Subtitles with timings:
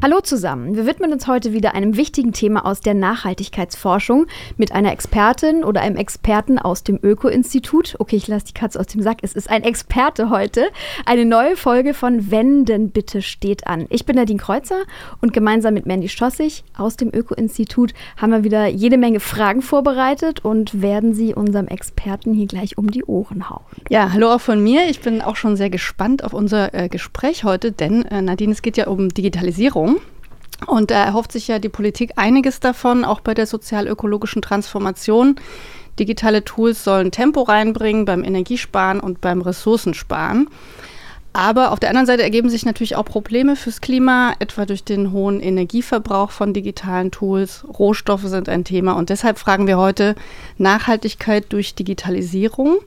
[0.00, 0.76] Hallo zusammen.
[0.76, 5.80] Wir widmen uns heute wieder einem wichtigen Thema aus der Nachhaltigkeitsforschung mit einer Expertin oder
[5.80, 7.96] einem Experten aus dem Öko-Institut.
[7.98, 9.18] Okay, ich lasse die Katze aus dem Sack.
[9.22, 10.68] Es ist ein Experte heute.
[11.04, 13.86] Eine neue Folge von Wenden bitte steht an.
[13.88, 14.84] Ich bin Nadine Kreuzer
[15.20, 20.44] und gemeinsam mit Mandy Schossig aus dem Öko-Institut haben wir wieder jede Menge Fragen vorbereitet
[20.44, 23.64] und werden sie unserem Experten hier gleich um die Ohren hauen.
[23.90, 24.88] Ja, hallo auch von mir.
[24.88, 28.62] Ich bin auch schon sehr gespannt auf unser äh, Gespräch heute, denn äh, Nadine, es
[28.62, 29.87] geht ja um Digitalisierung.
[30.66, 35.36] Und da erhofft sich ja die Politik einiges davon, auch bei der sozial-ökologischen Transformation.
[35.98, 40.48] Digitale Tools sollen Tempo reinbringen beim Energiesparen und beim Ressourcensparen.
[41.32, 45.12] Aber auf der anderen Seite ergeben sich natürlich auch Probleme fürs Klima, etwa durch den
[45.12, 47.64] hohen Energieverbrauch von digitalen Tools.
[47.78, 50.14] Rohstoffe sind ein Thema und deshalb fragen wir heute
[50.56, 52.78] Nachhaltigkeit durch Digitalisierung.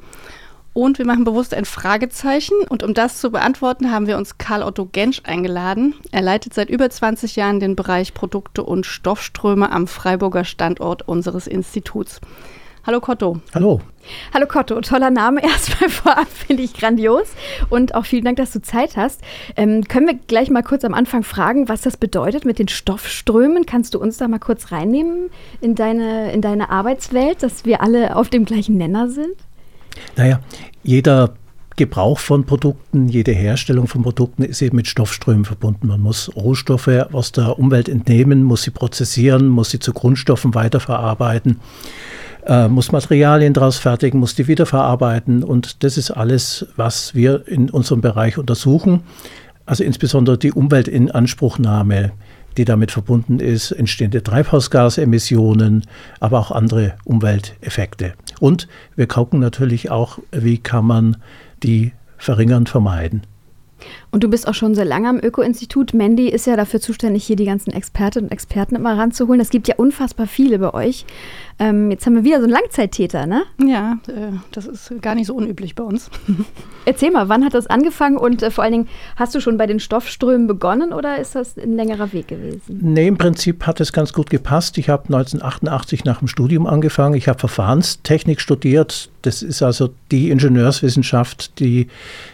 [0.74, 2.56] Und wir machen bewusst ein Fragezeichen.
[2.70, 5.96] Und um das zu beantworten, haben wir uns Karl Otto Gensch eingeladen.
[6.12, 11.48] Er leitet seit über 20 Jahren den Bereich Produkte und Stoffströme am Freiburger Standort unseres
[11.48, 12.22] Instituts.
[12.88, 13.40] Hallo Kotto.
[13.54, 13.80] Hallo.
[14.34, 17.28] Hallo Kotto, toller Name erstmal vorab, finde ich grandios.
[17.70, 19.22] Und auch vielen Dank, dass du Zeit hast.
[19.56, 23.68] Ähm, können wir gleich mal kurz am Anfang fragen, was das bedeutet mit den Stoffströmen?
[23.68, 28.16] Kannst du uns da mal kurz reinnehmen in deine, in deine Arbeitswelt, dass wir alle
[28.16, 29.36] auf dem gleichen Nenner sind?
[30.16, 30.40] Naja,
[30.84, 31.34] jeder
[31.78, 35.88] Gebrauch von Produkten, jede Herstellung von Produkten ist eben mit Stoffströmen verbunden.
[35.88, 41.60] Man muss Rohstoffe aus der Umwelt entnehmen, muss sie prozessieren, muss sie zu Grundstoffen weiterverarbeiten,
[42.46, 45.44] äh, muss Materialien daraus fertigen, muss die wiederverarbeiten.
[45.44, 49.02] Und das ist alles, was wir in unserem Bereich untersuchen.
[49.66, 52.12] Also insbesondere die Umweltinanspruchnahme,
[52.58, 55.86] die damit verbunden ist, entstehende Treibhausgasemissionen,
[56.20, 58.14] aber auch andere Umwelteffekte.
[58.40, 61.18] Und wir gucken natürlich auch, wie kann man
[61.64, 63.24] die verringern, vermeiden.
[64.12, 65.94] Und du bist auch schon sehr lange am Öko-Institut.
[65.94, 69.40] Mandy ist ja dafür zuständig, hier die ganzen Expertinnen und Experten immer ranzuholen.
[69.40, 71.06] Es gibt ja unfassbar viele bei euch.
[71.60, 73.44] Ähm, jetzt haben wir wieder so einen Langzeittäter, ne?
[73.64, 76.10] Ja, äh, das ist gar nicht so unüblich bei uns.
[76.86, 79.68] Erzähl mal, wann hat das angefangen und äh, vor allen Dingen, hast du schon bei
[79.68, 82.80] den Stoffströmen begonnen oder ist das ein längerer Weg gewesen?
[82.82, 84.80] Nee, im Prinzip hat es ganz gut gepasst.
[84.80, 87.14] Ich habe 1988 nach dem Studium angefangen.
[87.14, 89.12] Ich habe Verfahrenstechnik studiert.
[89.22, 91.88] Das ist also die Ingenieurswissenschaft, die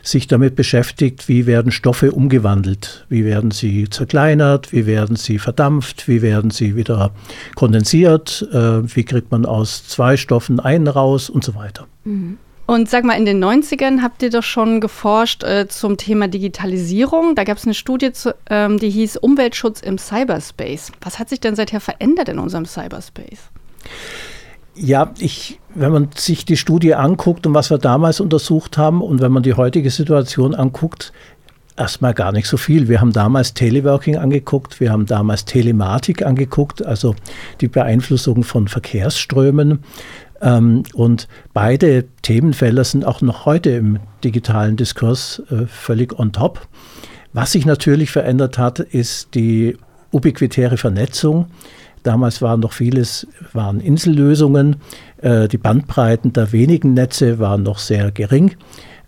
[0.03, 6.07] sich damit beschäftigt, wie werden Stoffe umgewandelt, wie werden sie zerkleinert, wie werden sie verdampft,
[6.07, 7.11] wie werden sie wieder
[7.55, 11.87] kondensiert, äh, wie kriegt man aus zwei Stoffen einen raus und so weiter.
[12.03, 12.37] Mhm.
[12.67, 17.33] Und sag mal, in den 90ern habt ihr doch schon geforscht äh, zum Thema Digitalisierung.
[17.33, 20.91] Da gab es eine Studie, zu, ähm, die hieß Umweltschutz im Cyberspace.
[20.99, 23.39] Was hat sich denn seither verändert in unserem Cyberspace?
[24.75, 29.21] Ja, ich, wenn man sich die Studie anguckt und was wir damals untersucht haben und
[29.21, 31.13] wenn man die heutige Situation anguckt,
[31.77, 32.87] erstmal gar nicht so viel.
[32.87, 37.15] Wir haben damals Teleworking angeguckt, wir haben damals Telematik angeguckt, also
[37.61, 39.79] die Beeinflussung von Verkehrsströmen.
[40.41, 46.67] Ähm, und beide Themenfelder sind auch noch heute im digitalen Diskurs äh, völlig on top.
[47.33, 49.77] Was sich natürlich verändert hat, ist die
[50.11, 51.47] ubiquitäre Vernetzung.
[52.03, 54.77] Damals waren noch vieles, waren Insellösungen.
[55.21, 58.55] Äh, die Bandbreiten der wenigen Netze waren noch sehr gering.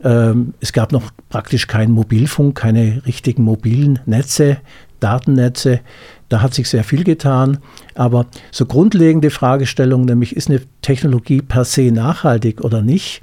[0.03, 4.57] Ähm, es gab noch praktisch keinen Mobilfunk, keine richtigen mobilen Netze,
[4.99, 5.81] Datennetze.
[6.29, 7.59] Da hat sich sehr viel getan.
[7.95, 13.21] Aber so grundlegende Fragestellungen, nämlich ist eine Technologie per se nachhaltig oder nicht,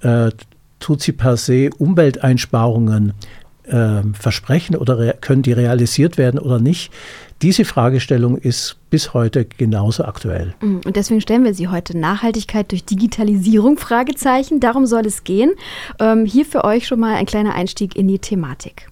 [0.00, 0.30] äh,
[0.80, 3.12] tut sie per se Umwelteinsparungen
[3.64, 6.92] äh, versprechen oder können die realisiert werden oder nicht,
[7.42, 10.54] diese Fragestellung ist bis heute genauso aktuell.
[10.60, 14.60] Mm, und deswegen stellen wir sie heute Nachhaltigkeit durch Digitalisierung Fragezeichen.
[14.60, 15.52] Darum soll es gehen.
[15.98, 18.88] Ähm, hier für euch schon mal ein kleiner Einstieg in die Thematik.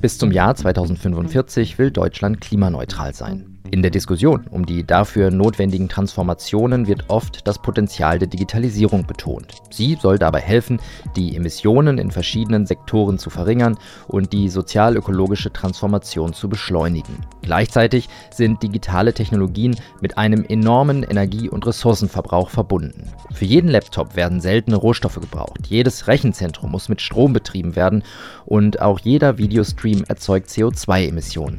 [0.00, 3.57] Bis zum Jahr 2045 will Deutschland klimaneutral sein.
[3.70, 9.56] In der Diskussion um die dafür notwendigen Transformationen wird oft das Potenzial der Digitalisierung betont.
[9.70, 10.80] Sie soll dabei helfen,
[11.16, 13.76] die Emissionen in verschiedenen Sektoren zu verringern
[14.06, 17.26] und die sozial-ökologische Transformation zu beschleunigen.
[17.42, 23.12] Gleichzeitig sind digitale Technologien mit einem enormen Energie- und Ressourcenverbrauch verbunden.
[23.34, 28.02] Für jeden Laptop werden seltene Rohstoffe gebraucht, jedes Rechenzentrum muss mit Strom betrieben werden
[28.46, 31.58] und auch jeder Videostream erzeugt CO2-Emissionen.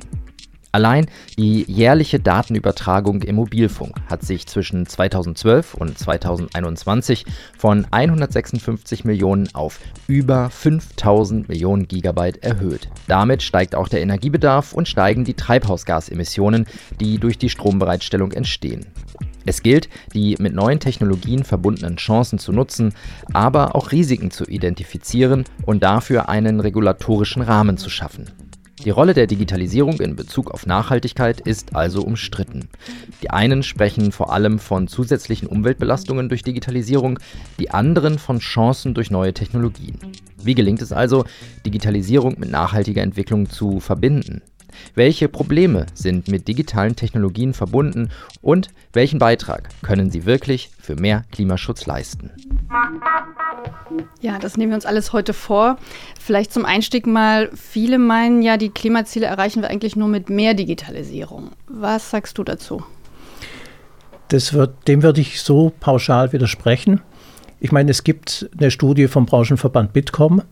[0.71, 1.07] Allein
[1.37, 7.25] die jährliche Datenübertragung im Mobilfunk hat sich zwischen 2012 und 2021
[7.57, 12.87] von 156 Millionen auf über 5000 Millionen Gigabyte erhöht.
[13.07, 16.67] Damit steigt auch der Energiebedarf und steigen die Treibhausgasemissionen,
[16.99, 18.85] die durch die Strombereitstellung entstehen.
[19.47, 22.93] Es gilt, die mit neuen Technologien verbundenen Chancen zu nutzen,
[23.33, 28.29] aber auch Risiken zu identifizieren und dafür einen regulatorischen Rahmen zu schaffen.
[28.85, 32.69] Die Rolle der Digitalisierung in Bezug auf Nachhaltigkeit ist also umstritten.
[33.21, 37.19] Die einen sprechen vor allem von zusätzlichen Umweltbelastungen durch Digitalisierung,
[37.59, 39.99] die anderen von Chancen durch neue Technologien.
[40.41, 41.25] Wie gelingt es also,
[41.65, 44.41] Digitalisierung mit nachhaltiger Entwicklung zu verbinden?
[44.95, 48.09] Welche Probleme sind mit digitalen Technologien verbunden
[48.41, 52.31] und welchen Beitrag können sie wirklich für mehr Klimaschutz leisten?
[54.21, 55.77] Ja, das nehmen wir uns alles heute vor.
[56.19, 60.53] Vielleicht zum Einstieg mal, viele meinen ja, die Klimaziele erreichen wir eigentlich nur mit mehr
[60.53, 61.51] Digitalisierung.
[61.67, 62.83] Was sagst du dazu?
[64.29, 67.01] Das wird, dem würde ich so pauschal widersprechen.
[67.59, 70.43] Ich meine, es gibt eine Studie vom Branchenverband Bitkom,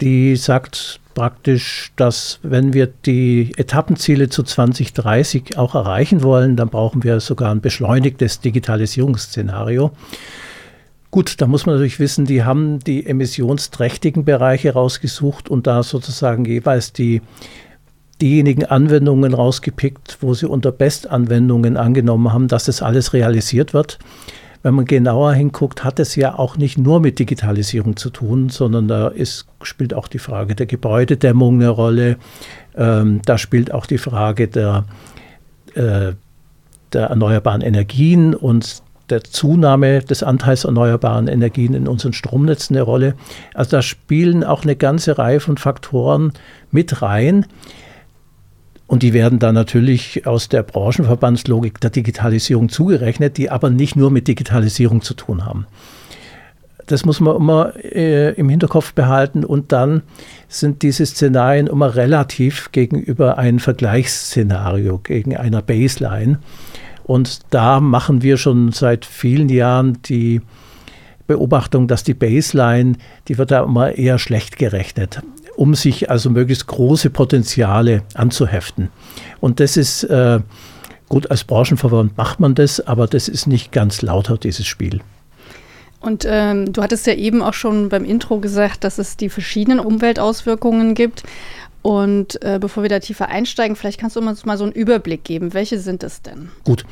[0.00, 7.04] die sagt praktisch, dass wenn wir die Etappenziele zu 2030 auch erreichen wollen, dann brauchen
[7.04, 9.92] wir sogar ein beschleunigtes Digitalisierungsszenario.
[11.10, 16.44] Gut, da muss man natürlich wissen, die haben die emissionsträchtigen Bereiche rausgesucht und da sozusagen
[16.44, 17.20] jeweils die
[18.22, 23.98] diejenigen Anwendungen rausgepickt, wo sie unter Bestanwendungen angenommen haben, dass das alles realisiert wird
[24.62, 28.88] wenn man genauer hinguckt, hat es ja auch nicht nur mit Digitalisierung zu tun, sondern
[28.88, 32.16] da ist, spielt auch die Frage der Gebäudedämmung eine Rolle.
[32.76, 34.84] Ähm, da spielt auch die Frage der,
[35.74, 36.12] äh,
[36.92, 43.14] der erneuerbaren Energien und der Zunahme des Anteils erneuerbaren Energien in unseren Stromnetzen eine Rolle.
[43.52, 46.32] Also da spielen auch eine ganze Reihe von Faktoren
[46.70, 47.46] mit rein,
[48.92, 54.10] und die werden dann natürlich aus der Branchenverbandslogik der Digitalisierung zugerechnet, die aber nicht nur
[54.10, 55.66] mit Digitalisierung zu tun haben.
[56.88, 60.02] Das muss man immer äh, im Hinterkopf behalten und dann
[60.46, 66.38] sind diese Szenarien immer relativ gegenüber einem Vergleichsszenario, gegen einer Baseline.
[67.02, 70.42] Und da machen wir schon seit vielen Jahren die
[71.26, 72.96] Beobachtung, dass die Baseline,
[73.28, 75.22] die wird da immer eher schlecht gerechnet
[75.62, 78.88] um sich also möglichst große Potenziale anzuheften.
[79.38, 80.40] Und das ist äh,
[81.08, 85.02] gut, als Branchenverband macht man das, aber das ist nicht ganz lauter, dieses Spiel.
[86.00, 89.78] Und ähm, du hattest ja eben auch schon beim Intro gesagt, dass es die verschiedenen
[89.78, 91.22] Umweltauswirkungen gibt.
[91.82, 95.22] Und äh, bevor wir da tiefer einsteigen, vielleicht kannst du uns mal so einen Überblick
[95.22, 95.54] geben.
[95.54, 96.48] Welche sind es denn?
[96.64, 96.84] Gut,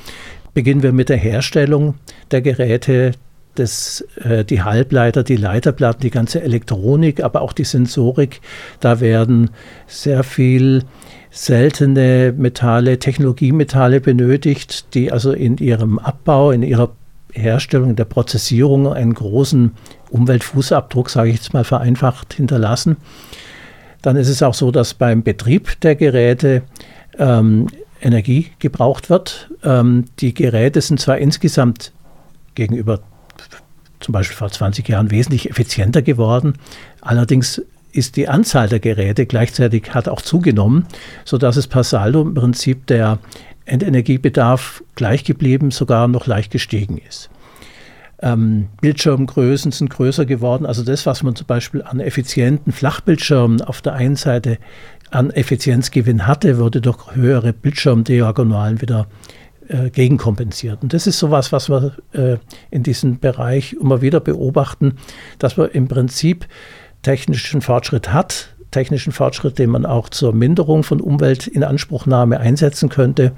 [0.54, 1.94] beginnen wir mit der Herstellung
[2.30, 3.14] der Geräte
[3.54, 8.40] das, äh, die Halbleiter, die Leiterplatten, die ganze Elektronik, aber auch die Sensorik.
[8.80, 9.50] Da werden
[9.86, 10.84] sehr viel
[11.30, 16.90] seltene Metalle, Technologiemetalle benötigt, die also in ihrem Abbau, in ihrer
[17.32, 19.72] Herstellung, in der Prozessierung einen großen
[20.10, 22.96] Umweltfußabdruck, sage ich jetzt mal vereinfacht, hinterlassen.
[24.02, 26.62] Dann ist es auch so, dass beim Betrieb der Geräte
[27.18, 27.68] ähm,
[28.00, 29.50] Energie gebraucht wird.
[29.62, 31.92] Ähm, die Geräte sind zwar insgesamt
[32.54, 33.00] gegenüber
[34.00, 36.54] zum Beispiel vor 20 Jahren wesentlich effizienter geworden.
[37.00, 37.62] Allerdings
[37.92, 40.86] ist die Anzahl der Geräte gleichzeitig hat auch zugenommen,
[41.24, 43.18] sodass es per Saldo im Prinzip der
[43.64, 47.30] Endenergiebedarf gleich geblieben, sogar noch leicht gestiegen ist.
[48.22, 50.66] Ähm, Bildschirmgrößen sind größer geworden.
[50.66, 54.58] Also das, was man zum Beispiel an effizienten Flachbildschirmen auf der einen Seite
[55.10, 59.39] an Effizienzgewinn hatte, wurde durch höhere Bildschirmdiagonalen wieder äh,
[59.90, 60.82] gegenkompensiert.
[60.82, 62.36] Und das ist sowas, was wir äh,
[62.70, 64.96] in diesem Bereich immer wieder beobachten,
[65.38, 66.46] dass man im Prinzip
[67.02, 73.32] technischen Fortschritt hat, technischen Fortschritt, den man auch zur Minderung von Umweltinanspruchnahme einsetzen könnte,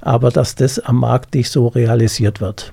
[0.00, 2.72] aber dass das am Markt nicht so realisiert wird.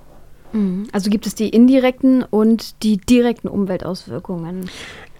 [0.53, 0.87] Mhm.
[0.91, 4.69] Also gibt es die indirekten und die direkten Umweltauswirkungen?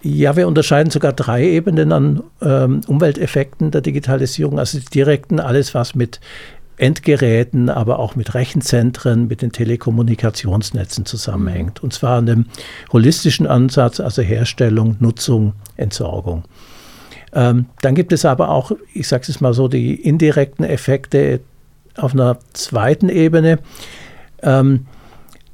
[0.01, 4.59] Ja, wir unterscheiden sogar drei Ebenen an ähm, Umwelteffekten der Digitalisierung.
[4.59, 6.21] Also die direkten, alles was mit
[6.77, 11.83] Endgeräten, aber auch mit Rechenzentren, mit den Telekommunikationsnetzen zusammenhängt.
[11.83, 12.45] Und zwar in einem
[12.93, 16.43] holistischen Ansatz, also Herstellung, Nutzung, Entsorgung.
[17.33, 21.41] Ähm, dann gibt es aber auch, ich sage es mal so, die indirekten Effekte
[21.95, 23.59] auf einer zweiten Ebene.
[24.41, 24.85] Ähm,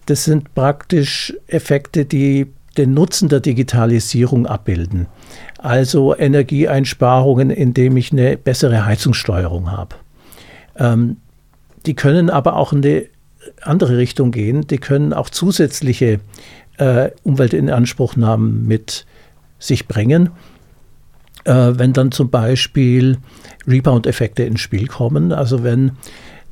[0.06, 5.08] das sind praktisch Effekte, die den Nutzen der Digitalisierung abbilden.
[5.60, 9.96] Also Energieeinsparungen, indem ich eine bessere Heizungssteuerung habe.
[10.78, 11.18] Ähm,
[11.86, 13.10] die können aber auch in die
[13.62, 14.68] andere Richtung gehen.
[14.68, 16.20] Die können auch zusätzliche
[16.78, 19.06] äh, Umweltinanspruchnahmen mit
[19.60, 20.30] sich bringen.
[21.46, 23.18] Äh, wenn dann zum Beispiel
[23.68, 25.94] Rebound-Effekte ins Spiel kommen, also wenn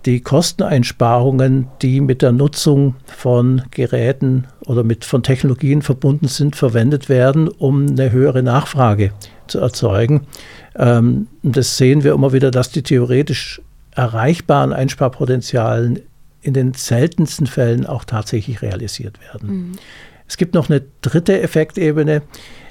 [0.06, 7.08] die Kosteneinsparungen, die mit der Nutzung von Geräten oder mit, von Technologien verbunden sind, verwendet
[7.08, 9.12] werden, um eine höhere Nachfrage
[9.48, 10.22] zu erzeugen.
[10.76, 13.62] Ähm, das sehen wir immer wieder, dass die theoretisch
[13.96, 16.00] erreichbaren Einsparpotenzialen
[16.42, 19.50] in den seltensten Fällen auch tatsächlich realisiert werden.
[19.50, 19.72] Mhm.
[20.28, 22.22] Es gibt noch eine dritte Effektebene,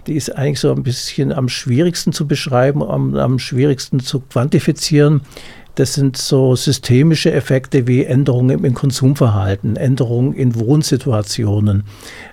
[0.06, 5.20] die ist eigentlich so ein bisschen am schwierigsten zu beschreiben, am, am schwierigsten zu quantifizieren.
[5.74, 11.84] Das sind so systemische Effekte wie Änderungen im Konsumverhalten, Änderungen in Wohnsituationen,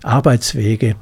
[0.01, 0.95] Arbeitswege,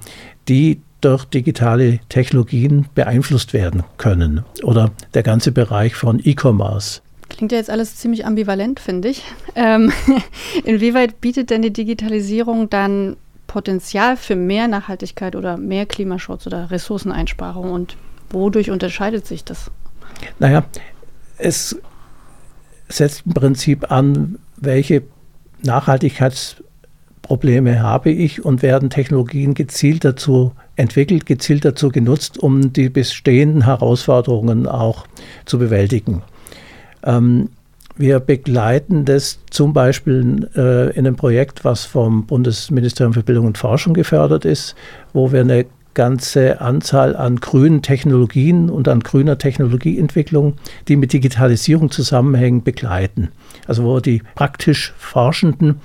[0.48, 4.44] die durch digitale Technologien beeinflusst werden können.
[4.64, 7.02] Oder der ganze Bereich von E-Commerce.
[7.30, 9.24] Klingt ja jetzt alles ziemlich ambivalent, finde ich.
[9.58, 9.94] Ähm,
[10.66, 13.16] inwieweit bietet denn die Digitalisierung dann
[13.48, 17.96] Potenzial für mehr Nachhaltigkeit oder mehr Klimaschutz oder Ressourceneinsparung und
[18.32, 19.72] wodurch unterscheidet sich das?
[20.40, 20.66] Naja,
[21.38, 21.78] es
[22.90, 25.04] setzt im Prinzip an, welche
[25.64, 33.64] Nachhaltigkeitsprobleme habe ich und werden Technologien gezielt dazu entwickelt, gezielt dazu genutzt, um die bestehenden
[33.64, 35.08] Herausforderungen auch
[35.46, 36.22] zu bewältigen.
[37.06, 37.50] Ähm,
[37.98, 43.58] wir begleiten das zum Beispiel äh, in einem Projekt, was vom Bundesministerium für Bildung und
[43.58, 44.76] Forschung gefördert ist,
[45.14, 50.56] wo wir eine ganze Anzahl an grünen Technologien und an grüner Technologieentwicklung,
[50.90, 53.30] die mit Digitalisierung zusammenhängen, begleiten.
[53.66, 55.80] Also wo wir die praktisch Forschenden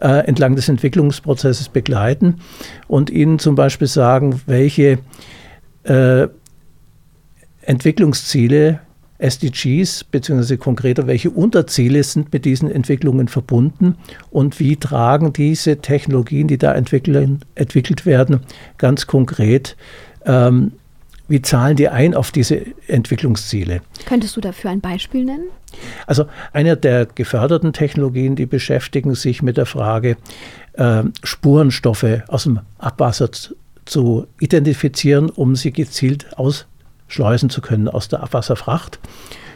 [0.00, 2.40] äh, entlang des Entwicklungsprozesses begleiten
[2.88, 4.98] und ihnen zum Beispiel sagen, welche
[5.84, 6.26] äh,
[7.60, 8.80] Entwicklungsziele
[9.20, 13.96] SDGs, beziehungsweise konkreter, welche Unterziele sind mit diesen Entwicklungen verbunden
[14.30, 18.40] und wie tragen diese Technologien, die da entwickelt werden,
[18.78, 19.76] ganz konkret,
[20.26, 20.72] ähm,
[21.28, 23.82] wie zahlen die ein auf diese Entwicklungsziele?
[24.06, 25.46] Könntest du dafür ein Beispiel nennen?
[26.06, 30.16] Also eine der geförderten Technologien, die beschäftigen sich mit der Frage,
[30.72, 33.30] äh, Spurenstoffe aus dem Abwasser
[33.84, 36.66] zu identifizieren, um sie gezielt aus
[37.10, 38.98] schleusen zu können aus der Abwasserfracht.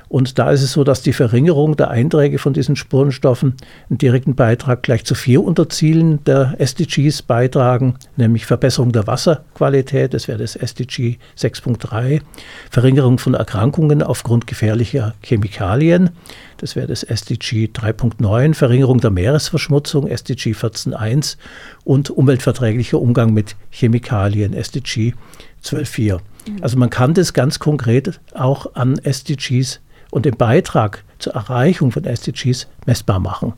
[0.09, 3.55] Und da ist es so, dass die Verringerung der Einträge von diesen Spurenstoffen
[3.89, 10.29] einen direkten Beitrag gleich zu vier Unterzielen der SDGs beitragen, nämlich Verbesserung der Wasserqualität, das
[10.29, 12.21] wäre das SDG 6.3,
[12.71, 16.11] Verringerung von Erkrankungen aufgrund gefährlicher Chemikalien,
[16.59, 21.39] das wäre das SDG 3.9, Verringerung der Meeresverschmutzung, SDG 14.1
[21.83, 25.15] und umweltverträglicher Umgang mit Chemikalien, SDG
[25.65, 26.21] 12.4.
[26.61, 32.05] Also man kann das ganz konkret auch an SDGs und den Beitrag zur Erreichung von
[32.05, 33.55] SDGs messbar machen.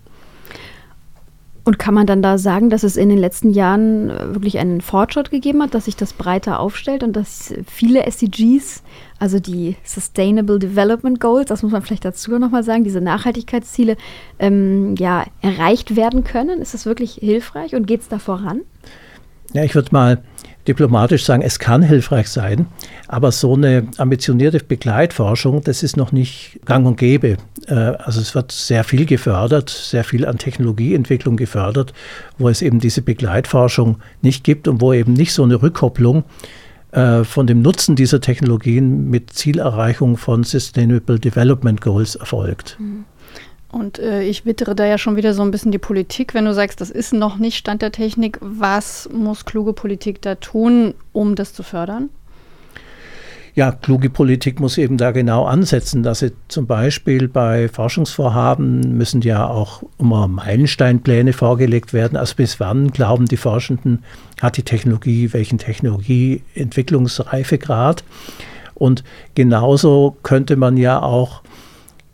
[1.66, 4.81] Und kann man dann da sagen, dass es in den letzten Jahren äh, wirklich einen
[4.81, 8.85] Fortschritt gegeben hat, dass sich das breiter aufstellt und dass viele SDGs,
[9.19, 13.97] also die Sustainable Development Goals, das muss man vielleicht dazu nochmal sagen, diese Nachhaltigkeitsziele,
[14.38, 16.62] ähm, ja, erreicht werden können?
[16.62, 18.61] Ist das wirklich hilfreich und geht es da voran?
[19.52, 20.23] Ja, ich würde mal
[20.68, 22.66] diplomatisch sagen, es kann hilfreich sein,
[23.08, 27.37] aber so eine ambitionierte Begleitforschung, das ist noch nicht gang und gäbe.
[27.66, 31.92] Äh, also es wird sehr viel gefördert, sehr viel an Technologieentwicklung gefördert,
[32.38, 36.25] wo es eben diese Begleitforschung nicht gibt und wo eben nicht so eine Rückkopplung
[36.92, 42.76] äh, von dem Nutzen dieser Technologien mit Zielerreichung von Sustainable Development Goals erfolgt.
[42.80, 43.04] Mhm.
[43.76, 46.33] Und äh, ich wittere da ja schon wieder so ein bisschen die Politik.
[46.33, 50.37] Wenn du sagst, das ist noch nicht Stand der Technik, was muss kluge Politik da
[50.37, 52.09] tun, um das zu fördern?
[53.54, 59.21] Ja, kluge Politik muss eben da genau ansetzen, dass sie zum Beispiel bei Forschungsvorhaben müssen
[59.21, 62.16] ja auch immer Meilensteinpläne vorgelegt werden.
[62.16, 64.04] Also bis wann glauben die Forschenden,
[64.40, 68.04] hat die Technologie welchen Technologieentwicklungsreifegrad?
[68.75, 69.04] Und
[69.35, 71.42] genauso könnte man ja auch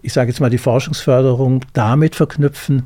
[0.02, 2.84] ich sage jetzt mal, die Forschungsförderung damit verknüpfen,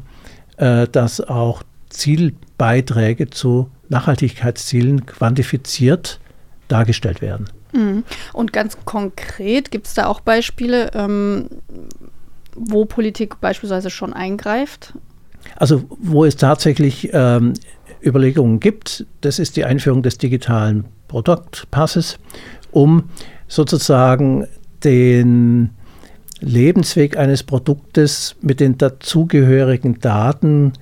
[0.58, 6.20] äh, dass auch Zielbeiträge zu Nachhaltigkeitszielen quantifiziert
[6.68, 7.48] dargestellt werden.
[7.72, 8.04] Mhm.
[8.32, 11.48] Und ganz konkret gibt es da auch Beispiele, ähm,
[12.54, 14.94] wo Politik beispielsweise schon eingreift?
[15.56, 17.54] Also wo es tatsächlich ähm,
[18.04, 22.18] Überlegungen gibt, das ist die Einführung des digitalen Produktpasses,
[22.72, 23.10] um
[23.46, 24.46] sozusagen
[24.82, 25.70] den
[26.40, 30.72] Lebensweg eines Produktes mit den dazugehörigen Daten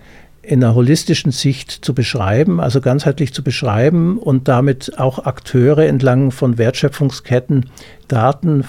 [0.43, 6.31] in einer holistischen Sicht zu beschreiben, also ganzheitlich zu beschreiben und damit auch Akteure entlang
[6.31, 7.71] von Wertschöpfungsketten
[8.09, 8.65] Daten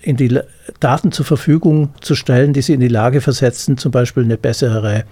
[0.00, 0.40] in die
[0.80, 5.04] Daten zur Verfügung zu stellen, die sie in die Lage versetzen, zum Beispiel eine bessere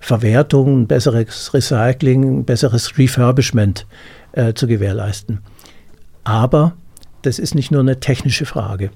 [0.00, 3.86] Verwertung, ein besseres Recycling, ein besseres Refurbishment
[4.32, 5.40] äh, zu gewährleisten.
[6.24, 6.72] Aber
[7.20, 8.90] das ist nicht nur eine technische Frage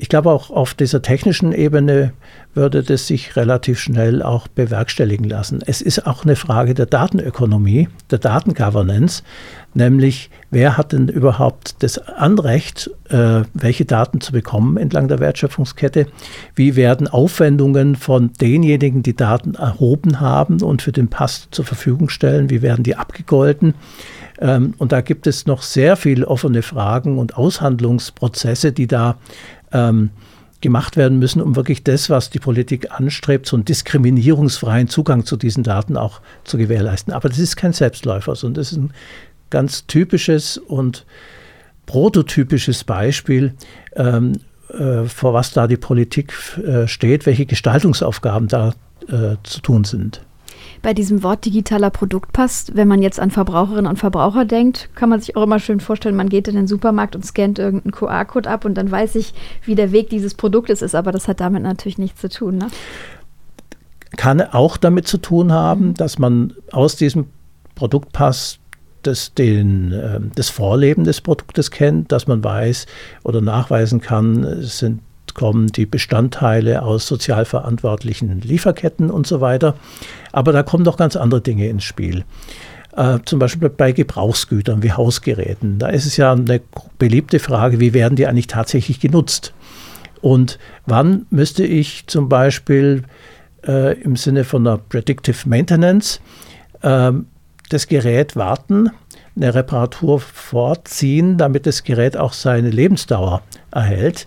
[0.00, 2.14] ich glaube auch auf dieser technischen Ebene
[2.54, 5.60] würde das sich relativ schnell auch bewerkstelligen lassen.
[5.64, 9.22] Es ist auch eine Frage der Datenökonomie, der Datengovernance,
[9.74, 16.06] nämlich wer hat denn überhaupt das Anrecht, äh, welche Daten zu bekommen entlang der Wertschöpfungskette?
[16.54, 22.08] Wie werden Aufwendungen von denjenigen, die Daten erhoben haben und für den Pass zur Verfügung
[22.08, 23.74] stellen, wie werden die abgegolten?
[24.40, 29.18] Ähm, und da gibt es noch sehr viele offene Fragen und Aushandlungsprozesse, die da
[29.72, 30.10] ähm,
[30.60, 35.36] gemacht werden müssen, um wirklich das, was die Politik anstrebt, so einen diskriminierungsfreien Zugang zu
[35.36, 37.14] diesen Daten auch zu gewährleisten.
[37.14, 38.92] Aber das ist kein Selbstläufer, sondern das ist ein
[39.48, 41.06] ganz typisches und
[41.86, 43.54] prototypisches Beispiel,
[43.96, 44.32] ähm,
[44.68, 48.74] äh, vor was da die Politik äh, steht, welche Gestaltungsaufgaben da
[49.08, 50.20] äh, zu tun sind
[50.82, 55.20] bei diesem Wort digitaler Produktpass, wenn man jetzt an Verbraucherinnen und Verbraucher denkt, kann man
[55.20, 58.64] sich auch immer schön vorstellen, man geht in den Supermarkt und scannt irgendeinen QR-Code ab
[58.64, 59.34] und dann weiß ich,
[59.64, 62.58] wie der Weg dieses Produktes ist, aber das hat damit natürlich nichts zu tun.
[62.58, 62.68] Ne?
[64.16, 67.26] Kann auch damit zu tun haben, dass man aus diesem
[67.74, 68.58] Produktpass
[69.02, 72.86] das, den, äh, das Vorleben des Produktes kennt, dass man weiß
[73.22, 75.00] oder nachweisen kann, sind
[75.40, 79.74] kommen die Bestandteile aus sozial verantwortlichen Lieferketten und so weiter.
[80.32, 82.24] Aber da kommen doch ganz andere Dinge ins Spiel.
[82.94, 85.78] Äh, zum Beispiel bei Gebrauchsgütern wie Hausgeräten.
[85.78, 86.60] Da ist es ja eine
[86.98, 89.54] beliebte Frage, wie werden die eigentlich tatsächlich genutzt?
[90.20, 93.04] Und wann müsste ich zum Beispiel
[93.66, 96.20] äh, im Sinne von einer Predictive Maintenance
[96.82, 97.12] äh,
[97.70, 98.90] das Gerät warten,
[99.36, 104.26] eine Reparatur vorziehen, damit das Gerät auch seine Lebensdauer erhält?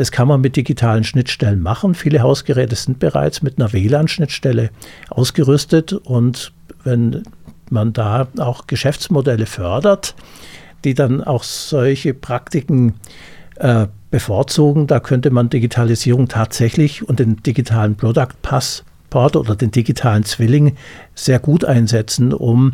[0.00, 1.94] Das kann man mit digitalen Schnittstellen machen.
[1.94, 4.70] Viele Hausgeräte sind bereits mit einer WLAN-Schnittstelle
[5.10, 6.54] ausgerüstet und
[6.84, 7.22] wenn
[7.68, 10.14] man da auch Geschäftsmodelle fördert,
[10.84, 12.94] die dann auch solche Praktiken
[13.56, 20.24] äh, bevorzugen, da könnte man Digitalisierung tatsächlich und den digitalen Product Passport oder den digitalen
[20.24, 20.76] Zwilling
[21.14, 22.72] sehr gut einsetzen, um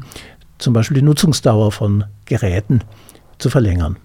[0.59, 2.83] zum Beispiel die Nutzungsdauer von Geräten
[3.39, 3.97] zu verlängern.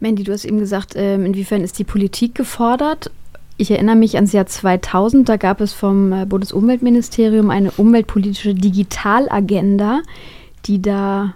[0.00, 3.10] Mandy, du hast eben gesagt, ähm, inwiefern ist die Politik gefordert?
[3.56, 10.02] Ich erinnere mich ans Jahr 2000, da gab es vom äh, Bundesumweltministerium eine umweltpolitische Digitalagenda,
[10.66, 11.34] die da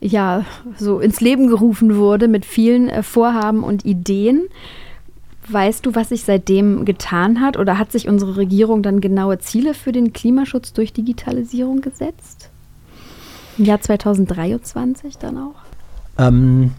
[0.00, 0.44] ja
[0.76, 4.44] so ins Leben gerufen wurde mit vielen äh, Vorhaben und Ideen.
[5.48, 9.74] Weißt du, was sich seitdem getan hat oder hat sich unsere Regierung dann genaue Ziele
[9.74, 12.50] für den Klimaschutz durch Digitalisierung gesetzt?
[13.56, 15.54] Im Jahr 2023 dann auch?
[16.18, 16.72] Ähm,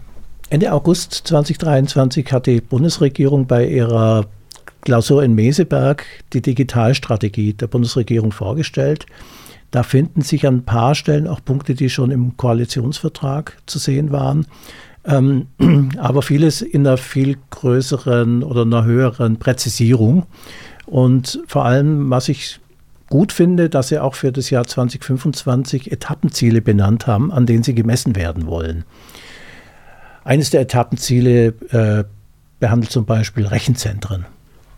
[0.50, 4.26] Ende August 2023 hat die Bundesregierung bei ihrer
[4.80, 9.06] Klausur in Meseberg die Digitalstrategie der Bundesregierung vorgestellt.
[9.70, 14.10] Da finden sich an ein paar Stellen auch Punkte, die schon im Koalitionsvertrag zu sehen
[14.10, 14.48] waren.
[15.04, 15.46] Ähm,
[15.98, 20.26] aber vieles in einer viel größeren oder einer höheren Präzisierung.
[20.84, 22.58] Und vor allem, was ich
[23.08, 27.76] gut finde, dass sie auch für das Jahr 2025 Etappenziele benannt haben, an denen sie
[27.76, 28.82] gemessen werden wollen.
[30.30, 32.04] Eines der Etappenziele äh,
[32.60, 34.26] behandelt zum Beispiel Rechenzentren.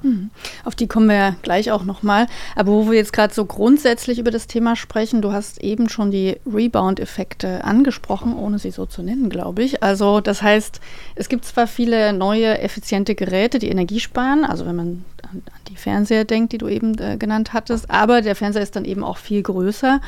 [0.00, 0.30] Mhm.
[0.64, 2.26] Auf die kommen wir ja gleich auch nochmal.
[2.56, 6.10] Aber wo wir jetzt gerade so grundsätzlich über das Thema sprechen, du hast eben schon
[6.10, 9.82] die Rebound-Effekte angesprochen, ohne sie so zu nennen, glaube ich.
[9.82, 10.80] Also das heißt,
[11.16, 15.76] es gibt zwar viele neue, effiziente Geräte, die Energie sparen, also wenn man an, die
[15.76, 19.18] Fernseher denkt, die du eben äh, genannt hattest, aber der Fernseher ist dann eben auch
[19.18, 20.00] viel größer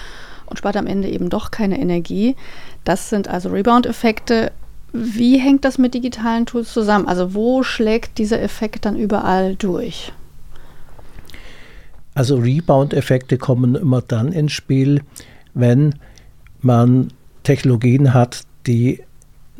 [0.46, 2.34] und spart am Ende eben doch keine Energie.
[2.84, 4.50] Das sind also Rebound-Effekte.
[4.96, 7.08] Wie hängt das mit digitalen Tools zusammen?
[7.08, 10.12] Also wo schlägt dieser Effekt dann überall durch?
[12.14, 15.02] Also Rebound-Effekte kommen immer dann ins Spiel,
[15.52, 15.96] wenn
[16.60, 19.02] man Technologien hat, die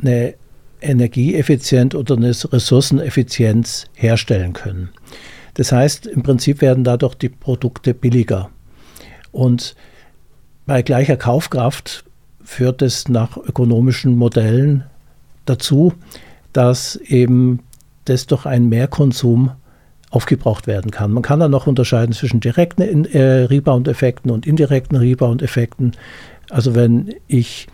[0.01, 0.35] eine
[0.79, 4.89] Energieeffizienz oder eine Ressourceneffizienz herstellen können.
[5.55, 8.49] Das heißt, im Prinzip werden dadurch die Produkte billiger.
[9.33, 9.75] Und
[10.65, 12.05] bei gleicher Kaufkraft
[12.41, 14.85] führt es nach ökonomischen Modellen
[15.45, 15.93] dazu,
[16.53, 17.59] dass eben
[18.05, 19.51] das durch einen Mehrkonsum
[20.09, 21.11] aufgebraucht werden kann.
[21.11, 25.91] Man kann dann noch unterscheiden zwischen direkten äh, Rebound-Effekten und indirekten Rebound-Effekten.
[26.49, 27.67] Also wenn ich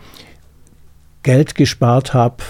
[1.22, 2.42] Geld gespart habe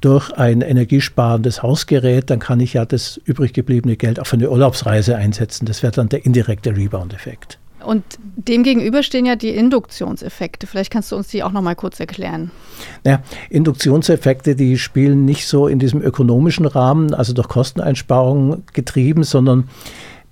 [0.00, 4.50] durch ein energiesparendes Hausgerät, dann kann ich ja das übrig gebliebene Geld auch für eine
[4.50, 5.66] Urlaubsreise einsetzen.
[5.66, 7.58] Das wäre dann der indirekte Rebound-Effekt.
[7.84, 8.02] Und
[8.36, 10.66] dem gegenüber stehen ja die Induktionseffekte.
[10.66, 12.50] Vielleicht kannst du uns die auch noch mal kurz erklären.
[13.04, 19.68] Ja, Induktionseffekte, die spielen nicht so in diesem ökonomischen Rahmen, also durch Kosteneinsparungen getrieben, sondern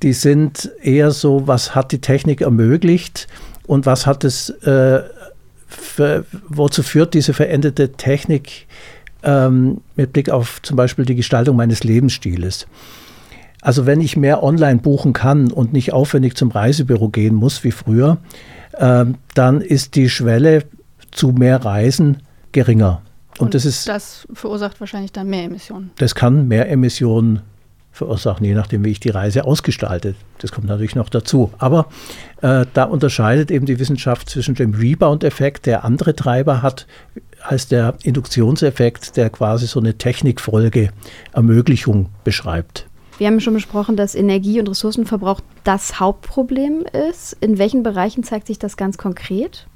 [0.03, 3.29] die sind eher so, was hat die Technik ermöglicht
[3.67, 5.03] und was hat es, äh,
[5.67, 8.67] für, wozu führt diese veränderte Technik
[9.23, 12.67] ähm, mit Blick auf zum Beispiel die Gestaltung meines Lebensstiles.
[13.67, 17.73] Also wenn ich mehr online buchen kann und nicht aufwendig zum Reisebüro gehen muss wie
[17.73, 18.19] früher,
[18.75, 20.67] äh, dann ist die Schwelle
[21.11, 22.19] zu mehr Reisen
[22.53, 23.03] geringer.
[23.33, 25.91] Und, und das, ist, das verursacht wahrscheinlich dann mehr Emissionen.
[25.97, 27.41] Das kann mehr Emissionen
[27.91, 30.15] verursachen, je nachdem, wie ich die Reise ausgestalte.
[30.39, 31.51] Das kommt natürlich noch dazu.
[31.59, 31.89] Aber
[32.43, 36.87] äh, da unterscheidet eben die Wissenschaft zwischen dem Rebound-Effekt, der andere Treiber hat,
[37.43, 40.91] als der Induktionseffekt, der quasi so eine Technikfolge
[41.33, 42.87] Ermöglichung beschreibt.
[43.19, 47.37] Wir haben schon besprochen, dass Energie- und Ressourcenverbrauch das Hauptproblem ist.
[47.41, 49.67] In welchen Bereichen zeigt sich das ganz konkret?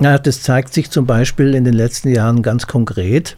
[0.00, 3.36] Ja, das zeigt sich zum Beispiel in den letzten Jahren ganz konkret,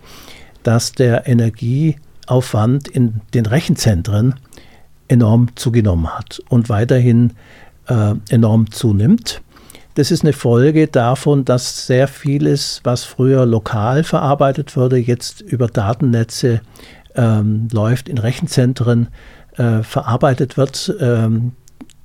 [0.62, 4.34] dass der Energieaufwand in den Rechenzentren
[5.08, 7.32] enorm zugenommen hat und weiterhin
[7.86, 9.42] äh, enorm zunimmt.
[9.94, 15.68] Das ist eine Folge davon, dass sehr vieles, was früher lokal verarbeitet wurde, jetzt über
[15.68, 16.62] Datennetze
[17.14, 19.08] ähm, läuft, in Rechenzentren
[19.56, 21.52] äh, verarbeitet wird, ähm,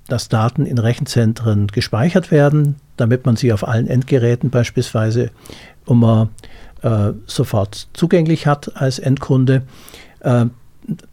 [0.08, 5.32] dass Daten in Rechenzentren gespeichert werden, damit man sie auf allen Endgeräten beispielsweise
[5.88, 6.30] immer
[6.82, 9.64] äh, sofort zugänglich hat als Endkunde.
[10.22, 10.46] Äh,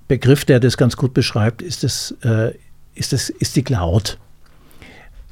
[0.09, 2.53] Begriff, der das ganz gut beschreibt, ist, das, äh,
[2.95, 4.19] ist, das, ist die Cloud.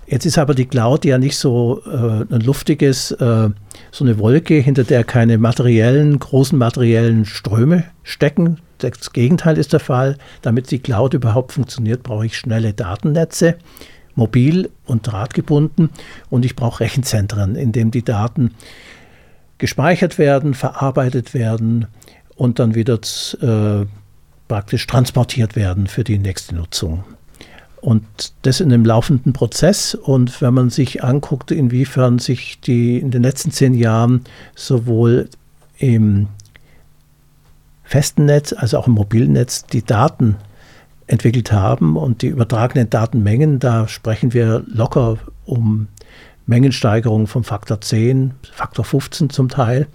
[0.07, 3.51] Jetzt ist aber die Cloud ja nicht so äh, ein luftiges, äh,
[3.91, 8.59] so eine Wolke, hinter der keine materiellen, großen materiellen Ströme stecken.
[8.79, 10.19] Das Gegenteil ist der Fall.
[10.43, 13.57] Damit die Cloud überhaupt funktioniert, brauche ich schnelle Datennetze,
[14.15, 15.91] mobil und drahtgebunden.
[16.29, 18.53] Und ich brauche Rechenzentren, in denen die Daten
[19.59, 21.87] gespeichert werden, verarbeitet werden
[22.37, 22.99] und dann wieder
[23.41, 23.87] äh,
[24.49, 27.05] praktisch transportiert werden für die nächste Nutzung.
[27.85, 29.95] Und das in einem laufenden Prozess.
[29.95, 35.29] Und wenn man sich anguckt, inwiefern sich die in den letzten zehn Jahren sowohl
[35.77, 36.29] im
[37.83, 40.37] festen Netz als auch im mobilen Netz die Daten
[41.09, 45.89] entwickelt haben und die übertragenen Datenmengen, da sprechen wir locker um
[46.47, 49.89] Mengensteigerungen vom Faktor 10, Faktor 15 zum Teil.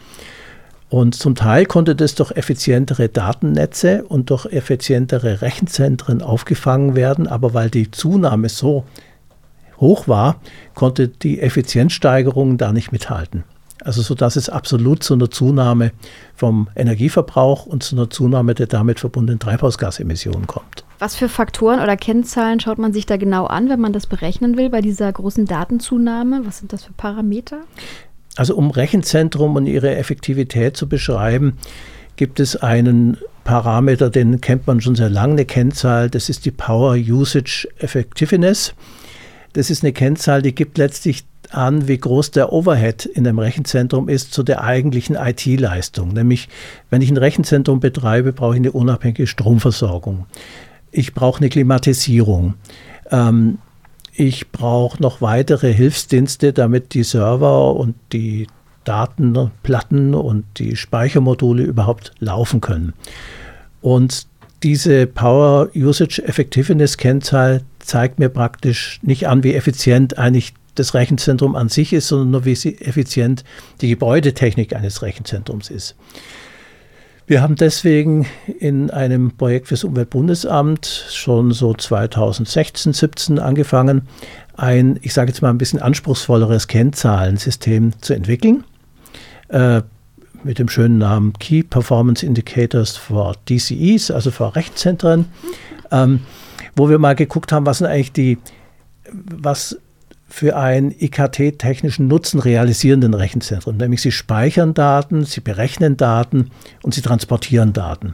[0.90, 7.54] Und zum Teil konnte das durch effizientere Datennetze und durch effizientere Rechenzentren aufgefangen werden, aber
[7.54, 8.86] weil die Zunahme so
[9.78, 10.42] hoch war,
[10.74, 13.44] konnte die Effizienzsteigerung da nicht mithalten.
[13.84, 15.92] Also so dass es absolut zu einer Zunahme
[16.36, 20.84] vom Energieverbrauch und zu einer Zunahme der damit verbundenen Treibhausgasemissionen kommt.
[21.00, 24.58] Was für Faktoren oder Kennzahlen schaut man sich da genau an, wenn man das berechnen
[24.58, 26.42] will bei dieser großen Datenzunahme?
[26.44, 27.60] Was sind das für Parameter?
[28.40, 31.58] Also um Rechenzentrum und ihre Effektivität zu beschreiben,
[32.16, 36.52] gibt es einen Parameter, den kennt man schon sehr lange, eine Kennzahl, das ist die
[36.52, 38.76] Power Usage Effectiveness.
[39.52, 44.08] Das ist eine Kennzahl, die gibt letztlich an, wie groß der Overhead in einem Rechenzentrum
[44.08, 46.14] ist zu der eigentlichen IT-Leistung.
[46.14, 46.48] Nämlich,
[46.90, 50.28] wenn ich ein Rechenzentrum betreibe, brauche ich eine unabhängige Stromversorgung.
[50.92, 52.54] Ich brauche eine Klimatisierung.
[53.12, 53.58] Ähm,
[54.14, 58.48] ich brauche noch weitere Hilfsdienste, damit die Server und die
[58.84, 62.94] Datenplatten und die Speichermodule überhaupt laufen können.
[63.82, 64.28] Und
[64.64, 71.56] diese Power Usage Effectiveness Kennzahl zeigt mir praktisch nicht an, wie effizient eigentlich das Rechenzentrum
[71.56, 73.44] an sich ist, sondern nur wie effizient
[73.82, 75.96] die Gebäudetechnik eines Rechenzentrums ist.
[77.30, 78.26] Wir haben deswegen
[78.60, 84.08] in einem Projekt fürs Umweltbundesamt schon so 2016, 17 angefangen,
[84.58, 88.64] ein, ich sage jetzt mal ein bisschen anspruchsvolleres Kennzahlensystem zu entwickeln.
[89.50, 89.84] Äh,
[90.44, 95.26] mit dem schönen Namen Key Performance Indicators for DCEs, also für Rechtszentren,
[95.92, 96.22] ähm,
[96.76, 98.40] wo wir mal geguckt haben, was sind eigentlich die,
[99.12, 99.78] was
[100.30, 103.78] für einen IKT-technischen Nutzen realisierenden Rechenzentren.
[103.78, 106.52] Nämlich sie speichern Daten, sie berechnen Daten
[106.84, 108.14] und sie transportieren Daten.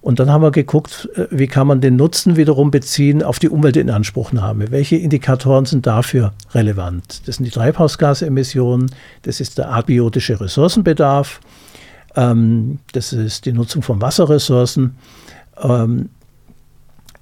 [0.00, 3.48] Und dann haben wir geguckt, äh, wie kann man den Nutzen wiederum beziehen auf die
[3.48, 4.70] Umweltinanspruchnahme.
[4.70, 7.26] Welche Indikatoren sind dafür relevant?
[7.26, 8.90] Das sind die Treibhausgasemissionen,
[9.22, 11.40] das ist der abiotische Ressourcenbedarf,
[12.14, 14.96] ähm, das ist die Nutzung von Wasserressourcen
[15.60, 16.10] ähm,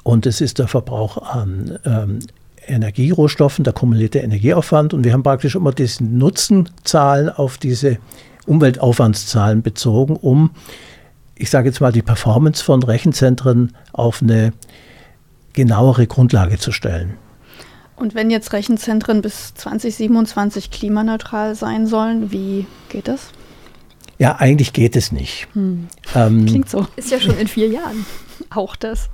[0.02, 2.18] und es ist der Verbrauch an ähm,
[2.66, 4.94] Energierohstoffen, der kumulierte Energieaufwand.
[4.94, 7.98] Und wir haben praktisch immer diese Nutzenzahlen auf diese
[8.46, 10.50] Umweltaufwandszahlen bezogen, um,
[11.34, 14.52] ich sage jetzt mal, die Performance von Rechenzentren auf eine
[15.52, 17.14] genauere Grundlage zu stellen.
[17.96, 23.30] Und wenn jetzt Rechenzentren bis 2027 klimaneutral sein sollen, wie geht das?
[24.18, 25.48] Ja, eigentlich geht es nicht.
[25.54, 25.88] Hm.
[26.14, 26.86] Ähm, Klingt so.
[26.96, 28.06] Ist ja schon in vier Jahren.
[28.50, 29.08] Auch das.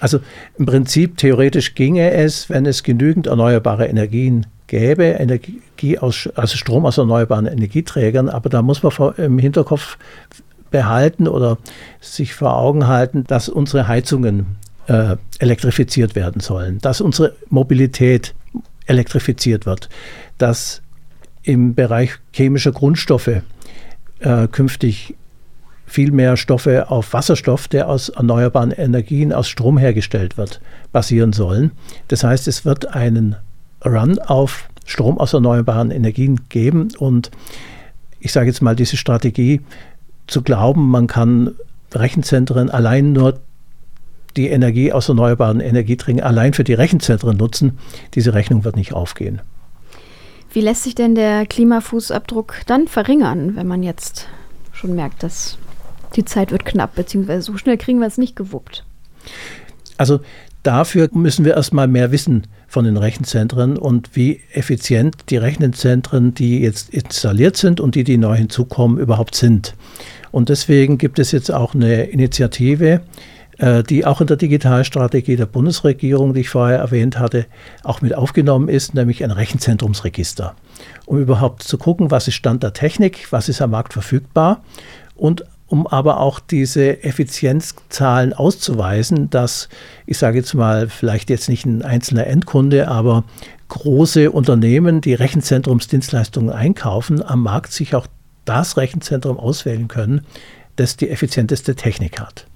[0.00, 0.20] Also
[0.58, 6.86] im Prinzip theoretisch ginge es, wenn es genügend erneuerbare Energien gäbe, Energie aus, also Strom
[6.86, 9.96] aus erneuerbaren Energieträgern, aber da muss man im Hinterkopf
[10.70, 11.58] behalten oder
[12.00, 14.56] sich vor Augen halten, dass unsere Heizungen
[14.88, 18.34] äh, elektrifiziert werden sollen, dass unsere Mobilität
[18.86, 19.88] elektrifiziert wird,
[20.38, 20.82] dass
[21.42, 23.42] im Bereich chemischer Grundstoffe
[24.20, 25.14] äh, künftig
[25.86, 30.60] viel mehr Stoffe auf Wasserstoff, der aus erneuerbaren Energien, aus Strom hergestellt wird,
[30.92, 31.70] basieren sollen.
[32.08, 33.36] Das heißt, es wird einen
[33.84, 37.30] Run auf Strom aus erneuerbaren Energien geben und
[38.20, 39.60] ich sage jetzt mal, diese Strategie
[40.26, 41.54] zu glauben, man kann
[41.92, 43.38] Rechenzentren allein nur
[44.36, 47.78] die Energie aus erneuerbaren Energieträgern allein für die Rechenzentren nutzen,
[48.14, 49.40] diese Rechnung wird nicht aufgehen.
[50.52, 54.26] Wie lässt sich denn der Klimafußabdruck dann verringern, wenn man jetzt
[54.72, 55.58] schon merkt, dass
[56.16, 58.84] die Zeit wird knapp, beziehungsweise so schnell kriegen wir es nicht gewuppt?
[59.96, 60.20] Also
[60.62, 66.60] dafür müssen wir erstmal mehr wissen von den Rechenzentren und wie effizient die Rechenzentren, die
[66.60, 69.74] jetzt installiert sind und die, die neu hinzukommen, überhaupt sind.
[70.32, 73.00] Und deswegen gibt es jetzt auch eine Initiative,
[73.58, 77.46] äh, die auch in der Digitalstrategie der Bundesregierung, die ich vorher erwähnt hatte,
[77.84, 80.54] auch mit aufgenommen ist, nämlich ein Rechenzentrumsregister,
[81.06, 84.62] um überhaupt zu gucken, was ist Stand der Technik, was ist am Markt verfügbar
[85.14, 89.68] und um aber auch diese Effizienzzahlen auszuweisen, dass,
[90.06, 93.24] ich sage jetzt mal, vielleicht jetzt nicht ein einzelner Endkunde, aber
[93.68, 98.06] große Unternehmen, die Rechenzentrumsdienstleistungen einkaufen, am Markt sich auch
[98.44, 100.24] das Rechenzentrum auswählen können,
[100.76, 102.46] das die effizienteste Technik hat.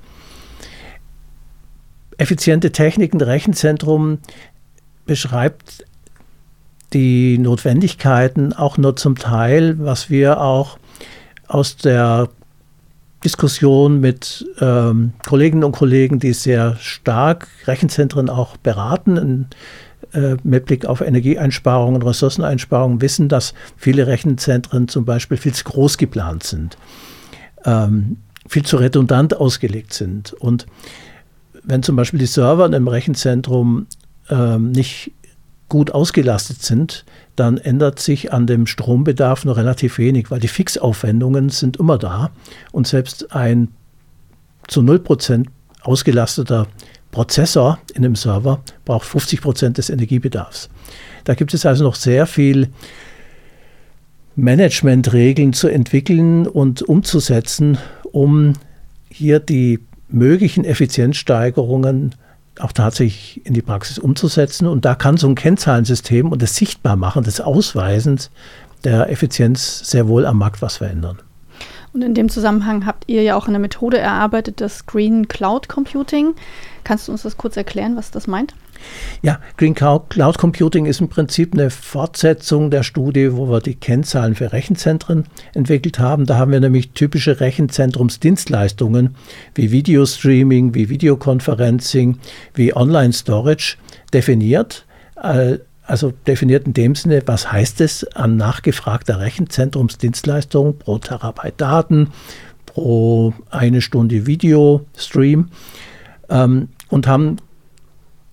[2.16, 4.18] Effiziente Techniken, Rechenzentrum
[5.04, 5.84] beschreibt
[6.92, 10.78] die Notwendigkeiten auch nur zum Teil, was wir auch
[11.48, 12.28] aus der
[13.24, 19.46] Diskussion mit ähm, Kolleginnen und Kollegen, die sehr stark Rechenzentren auch beraten, in,
[20.12, 25.98] äh, mit Blick auf Energieeinsparungen, Ressourceneinsparungen, wissen, dass viele Rechenzentren zum Beispiel viel zu groß
[25.98, 26.78] geplant sind,
[27.64, 28.16] ähm,
[28.48, 30.32] viel zu redundant ausgelegt sind.
[30.32, 30.66] Und
[31.62, 33.86] wenn zum Beispiel die Server in einem Rechenzentrum
[34.30, 35.12] ähm, nicht
[35.68, 37.04] gut ausgelastet sind,
[37.36, 42.30] dann ändert sich an dem Strombedarf nur relativ wenig, weil die Fixaufwendungen sind immer da
[42.72, 43.68] und selbst ein
[44.68, 45.46] zu 0%
[45.82, 46.66] ausgelasteter
[47.10, 50.70] Prozessor in einem Server braucht 50% des Energiebedarfs.
[51.24, 52.68] Da gibt es also noch sehr viel
[54.36, 57.78] Managementregeln zu entwickeln und umzusetzen,
[58.12, 58.54] um
[59.10, 62.14] hier die möglichen Effizienzsteigerungen
[62.62, 64.66] auch tatsächlich in die Praxis umzusetzen.
[64.66, 68.30] Und da kann so ein Kennzahlensystem und das Sichtbarmachen des Ausweisens
[68.84, 71.18] der Effizienz sehr wohl am Markt was verändern.
[71.92, 76.34] Und in dem Zusammenhang habt ihr ja auch eine Methode erarbeitet, das Green Cloud Computing.
[76.84, 78.54] Kannst du uns das kurz erklären, was das meint?
[79.22, 84.34] Ja, Green Cloud Computing ist im Prinzip eine Fortsetzung der Studie, wo wir die Kennzahlen
[84.34, 86.24] für Rechenzentren entwickelt haben.
[86.24, 89.16] Da haben wir nämlich typische Rechenzentrumsdienstleistungen
[89.54, 92.18] wie Videostreaming, wie Videoconferencing,
[92.54, 93.76] wie Online-Storage
[94.14, 94.86] definiert.
[95.90, 102.10] Also definiert in dem Sinne, was heißt es an nachgefragter Rechenzentrumsdienstleistung pro Terabyte Daten,
[102.64, 105.48] pro eine Stunde Videostream
[106.28, 107.38] ähm, und haben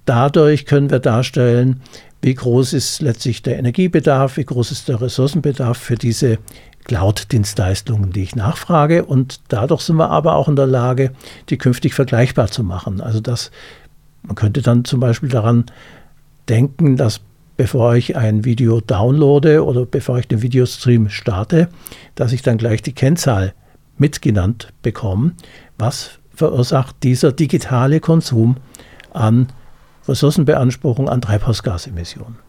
[0.05, 1.81] dadurch können wir darstellen,
[2.21, 6.37] wie groß ist letztlich der Energiebedarf, wie groß ist der Ressourcenbedarf für diese
[6.83, 9.03] Cloud-Dienstleistungen, die ich nachfrage.
[9.03, 11.11] Und dadurch sind wir aber auch in der Lage,
[11.49, 13.01] die künftig vergleichbar zu machen.
[13.01, 13.49] Also dass
[14.21, 15.65] man könnte dann zum Beispiel daran
[16.47, 17.21] denken, dass
[17.57, 21.67] bevor ich ein Video downloade oder bevor ich den Videostream starte,
[22.15, 23.53] dass ich dann gleich die Kennzahl
[23.97, 25.33] mitgenannt bekomme.
[25.77, 28.57] Was verursacht dieser digitale Konsum
[29.11, 29.47] an
[30.07, 32.46] Ressourcenbeanspruchung an Treibhausgasemissionen.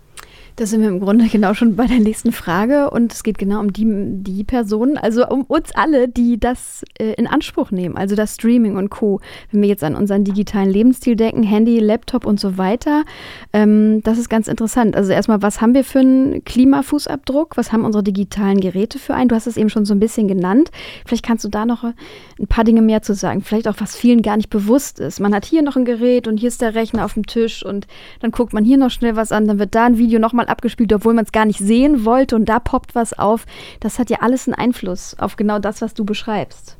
[0.58, 3.60] Da sind wir im Grunde genau schon bei der nächsten Frage und es geht genau
[3.60, 8.16] um die, die Personen, also um uns alle, die das äh, in Anspruch nehmen, also
[8.16, 9.20] das Streaming und Co.
[9.52, 13.04] Wenn wir jetzt an unseren digitalen Lebensstil denken, Handy, Laptop und so weiter,
[13.52, 14.96] ähm, das ist ganz interessant.
[14.96, 17.56] Also erstmal, was haben wir für einen Klimafußabdruck?
[17.56, 19.28] Was haben unsere digitalen Geräte für einen?
[19.28, 20.72] Du hast es eben schon so ein bisschen genannt.
[21.06, 23.42] Vielleicht kannst du da noch ein paar Dinge mehr zu sagen.
[23.42, 25.20] Vielleicht auch, was vielen gar nicht bewusst ist.
[25.20, 27.86] Man hat hier noch ein Gerät und hier ist der Rechner auf dem Tisch und
[28.18, 30.92] dann guckt man hier noch schnell was an, dann wird da ein Video nochmal abgespielt,
[30.92, 33.46] obwohl man es gar nicht sehen wollte und da poppt was auf.
[33.80, 36.76] Das hat ja alles einen Einfluss auf genau das, was du beschreibst.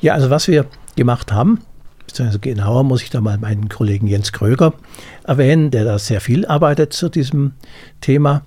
[0.00, 1.60] Ja, also was wir gemacht haben,
[2.06, 4.74] beziehungsweise genauer muss ich da mal meinen Kollegen Jens Kröger
[5.24, 7.52] erwähnen, der da sehr viel arbeitet zu diesem
[8.00, 8.42] Thema.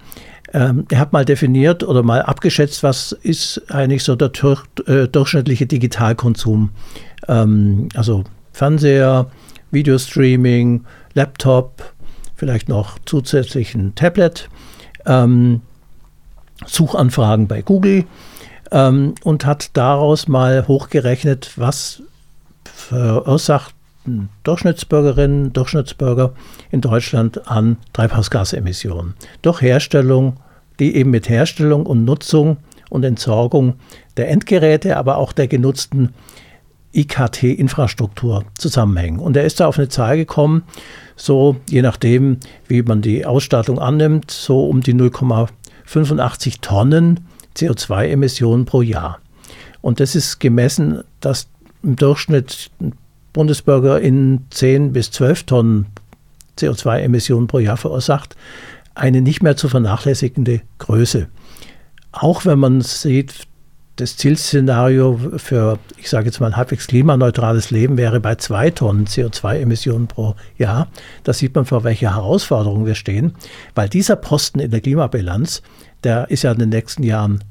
[0.54, 5.08] Ähm, er hat mal definiert oder mal abgeschätzt, was ist eigentlich so der durch, äh,
[5.08, 6.72] durchschnittliche Digitalkonsum.
[7.28, 9.28] Ähm, also Fernseher,
[9.72, 10.84] Videostreaming,
[11.14, 11.94] Laptop,
[12.42, 14.50] vielleicht noch zusätzlich ein Tablet,
[15.06, 15.62] ähm,
[16.66, 18.06] Suchanfragen bei Google
[18.72, 22.02] ähm, und hat daraus mal hochgerechnet, was
[22.64, 23.76] verursacht
[24.44, 26.34] Durchschnittsbürgerinnen, Durchschnittsbürger
[26.72, 29.14] in Deutschland an Treibhausgasemissionen.
[29.44, 30.38] Durch Herstellung,
[30.80, 32.58] die eben mit Herstellung und Nutzung
[32.90, 33.76] und Entsorgung
[34.18, 36.16] der Endgeräte, aber auch der genutzten
[36.94, 39.20] IKT-Infrastruktur zusammenhängen.
[39.20, 40.64] Und er ist da auf eine Zahl gekommen,
[41.22, 47.20] so je nachdem, wie man die Ausstattung annimmt, so um die 0,85 Tonnen
[47.56, 49.20] CO2-Emissionen pro Jahr.
[49.82, 51.48] Und das ist gemessen, dass
[51.84, 52.72] im Durchschnitt
[53.34, 55.86] Bundesbürger in 10 bis 12 Tonnen
[56.58, 58.36] CO2-Emissionen pro Jahr verursacht,
[58.96, 61.28] eine nicht mehr zu vernachlässigende Größe.
[62.12, 63.48] Auch wenn man sieht,
[64.02, 69.06] das Zielszenario für, ich sage jetzt mal, ein halbwegs klimaneutrales Leben wäre bei zwei Tonnen
[69.06, 70.88] CO2-Emissionen pro Jahr.
[71.24, 73.34] Da sieht man, vor welcher Herausforderung wir stehen,
[73.76, 75.62] weil dieser Posten in der Klimabilanz,
[76.04, 77.44] der ist ja in den nächsten Jahren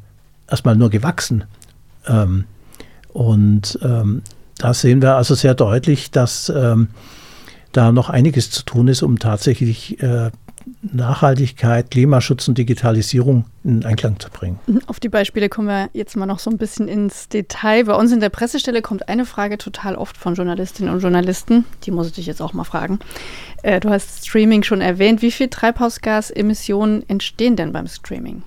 [0.49, 1.45] erstmal nur gewachsen.
[2.09, 2.45] Ähm,
[3.13, 4.23] und ähm,
[4.59, 6.89] da sehen wir also sehr deutlich, dass ähm,
[7.71, 10.33] da noch einiges zu tun ist, um tatsächlich äh,
[10.83, 14.59] Nachhaltigkeit, Klimaschutz und Digitalisierung in Einklang zu bringen.
[14.87, 17.85] Auf die Beispiele kommen wir jetzt mal noch so ein bisschen ins Detail.
[17.85, 21.65] Bei uns in der Pressestelle kommt eine Frage total oft von Journalistinnen und Journalisten.
[21.85, 22.99] Die muss ich dich jetzt auch mal fragen.
[23.63, 25.23] Äh, du hast Streaming schon erwähnt.
[25.23, 28.43] Wie viel Treibhausgasemissionen entstehen denn beim Streaming?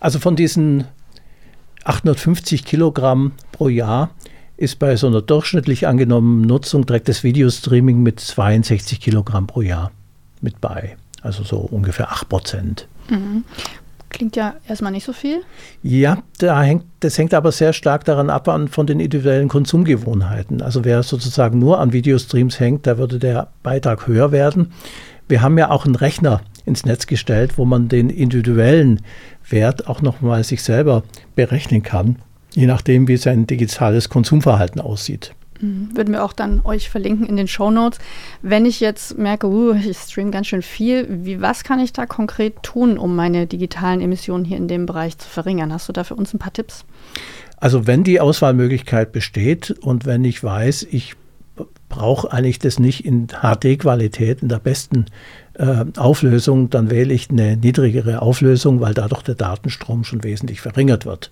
[0.00, 0.84] Also von diesen
[1.84, 4.10] 850 Kilogramm pro Jahr
[4.56, 9.92] ist bei so einer durchschnittlich angenommenen Nutzung direkt das Videostreaming mit 62 Kilogramm pro Jahr
[10.40, 10.96] mit bei.
[11.22, 12.88] Also so ungefähr 8 Prozent.
[13.08, 13.44] Mhm.
[14.08, 15.42] Klingt ja erstmal nicht so viel.
[15.82, 20.62] Ja, da hängt, das hängt aber sehr stark daran ab an, von den individuellen Konsumgewohnheiten.
[20.62, 24.72] Also wer sozusagen nur an Videostreams hängt, da würde der Beitrag höher werden.
[25.28, 29.02] Wir haben ja auch einen Rechner ins Netz gestellt, wo man den individuellen
[29.48, 31.02] Wert auch nochmal sich selber
[31.34, 32.16] berechnen kann,
[32.54, 35.34] je nachdem, wie sein digitales Konsumverhalten aussieht.
[35.60, 37.98] Würden wir auch dann euch verlinken in den Show Notes.
[38.42, 42.06] Wenn ich jetzt merke, uh, ich streame ganz schön viel, wie, was kann ich da
[42.06, 45.72] konkret tun, um meine digitalen Emissionen hier in dem Bereich zu verringern?
[45.72, 46.84] Hast du da für uns ein paar Tipps?
[47.58, 51.14] Also wenn die Auswahlmöglichkeit besteht und wenn ich weiß, ich
[51.88, 55.06] brauche eigentlich das nicht in HD-Qualität, in der besten
[55.54, 61.06] äh, Auflösung, dann wähle ich eine niedrigere Auflösung, weil dadurch der Datenstrom schon wesentlich verringert
[61.06, 61.30] wird.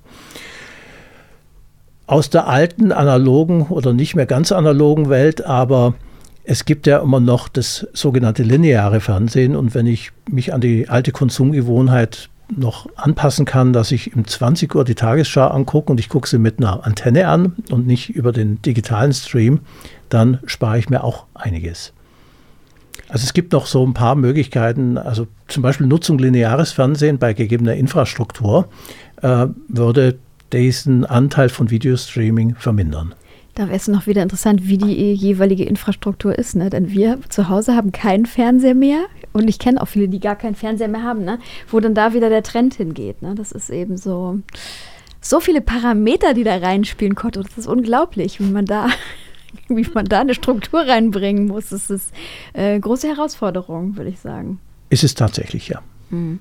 [2.07, 5.95] Aus der alten analogen oder nicht mehr ganz analogen Welt, aber
[6.45, 10.89] es gibt ja immer noch das sogenannte lineare Fernsehen und wenn ich mich an die
[10.89, 16.11] alte Konsumgewohnheit noch anpassen kann, dass ich um 20 Uhr die Tagesschau angucke und ich
[16.11, 19.61] gucke sie mit einer Antenne an und nicht über den digitalen Stream,
[20.11, 21.95] dann spare ich mir auch einiges.
[23.09, 27.33] Also es gibt noch so ein paar Möglichkeiten, also zum Beispiel Nutzung lineares Fernsehen bei
[27.33, 28.69] gegebener Infrastruktur
[29.23, 30.19] äh, würde
[30.55, 33.15] diesen Anteil von Videostreaming vermindern.
[33.55, 36.57] Da wäre es noch wieder interessant, wie die jeweilige Infrastruktur ist.
[36.57, 36.71] Ne?
[36.71, 39.05] Denn wir zu Hause haben keinen Fernseher mehr.
[39.33, 41.39] Und ich kenne auch viele, die gar keinen Fernseher mehr haben, ne?
[41.69, 43.23] wo dann da wieder der Trend hingeht.
[43.23, 43.35] Ne?
[43.37, 44.41] Das ist eben so,
[45.21, 47.43] so viele Parameter, die da reinspielen, Kotto.
[47.43, 48.89] Das ist unglaublich, wie man da
[49.69, 51.69] wie man da eine Struktur reinbringen muss.
[51.69, 52.13] Das ist
[52.55, 54.59] eine äh, große Herausforderung, würde ich sagen.
[54.91, 55.81] Ist es tatsächlich, ja.
[56.11, 56.41] Mhm.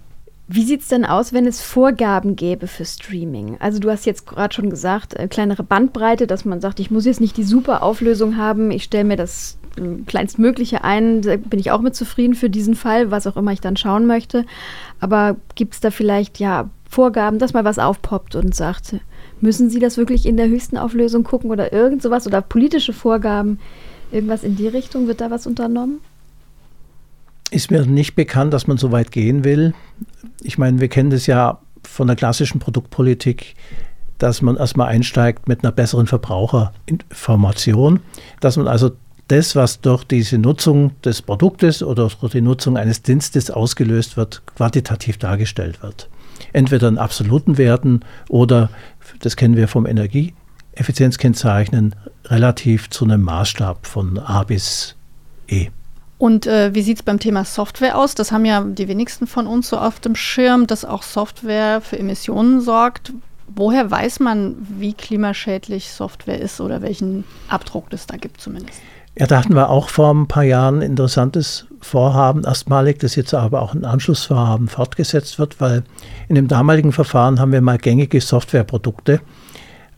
[0.55, 3.57] Wie sieht es denn aus, wenn es Vorgaben gäbe für Streaming?
[3.59, 7.05] Also du hast jetzt gerade schon gesagt, äh, kleinere Bandbreite, dass man sagt, ich muss
[7.05, 11.59] jetzt nicht die super Auflösung haben, ich stelle mir das äh, kleinstmögliche ein, da bin
[11.59, 14.45] ich auch mit zufrieden für diesen Fall, was auch immer ich dann schauen möchte.
[14.99, 18.97] Aber gibt es da vielleicht ja Vorgaben, dass mal was aufpoppt und sagt,
[19.41, 23.59] müssen Sie das wirklich in der höchsten Auflösung gucken oder irgend sowas oder politische Vorgaben,
[24.11, 25.99] irgendwas in die Richtung, wird da was unternommen?
[27.53, 29.75] Ist mir nicht bekannt, dass man so weit gehen will.
[30.41, 33.53] Ich meine, wir kennen das ja von der klassischen Produktpolitik,
[34.17, 37.99] dass man erstmal einsteigt mit einer besseren Verbraucherinformation,
[38.39, 38.93] dass man also
[39.27, 44.41] das, was durch diese Nutzung des Produktes oder durch die Nutzung eines Dienstes ausgelöst wird,
[44.55, 46.09] quantitativ dargestellt wird.
[46.53, 48.71] Entweder in absoluten Werten oder,
[49.19, 51.93] das kennen wir vom Energieeffizienzkennzeichnen,
[52.25, 54.95] relativ zu einem Maßstab von A bis
[55.47, 55.69] E.
[56.23, 58.15] Und äh, wie sieht es beim Thema Software aus?
[58.15, 61.99] Das haben ja die wenigsten von uns so auf dem Schirm, dass auch Software für
[61.99, 63.11] Emissionen sorgt.
[63.53, 68.79] Woher weiß man, wie klimaschädlich Software ist oder welchen Abdruck es da gibt zumindest?
[69.19, 73.33] Ja, da hatten wir auch vor ein paar Jahren ein interessantes Vorhaben, erstmalig, das jetzt
[73.33, 75.83] aber auch ein Anschlussvorhaben fortgesetzt wird, weil
[76.29, 79.19] in dem damaligen Verfahren haben wir mal gängige Softwareprodukte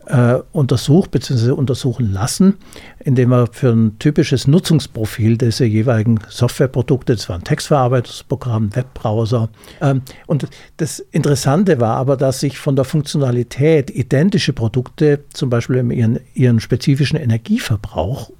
[0.06, 1.50] äh, untersucht bzw.
[1.50, 2.54] untersuchen lassen,
[3.00, 9.48] indem wir für ein typisches Nutzungsprofil dieser jeweiligen Softwareprodukte, das war ein Textverarbeitungsprogramm, Webbrowser.
[9.80, 15.76] Ähm, und das Interessante war aber, dass sich von der Funktionalität identische Produkte, zum Beispiel
[15.92, 18.30] ihren, ihren spezifischen Energieverbrauch,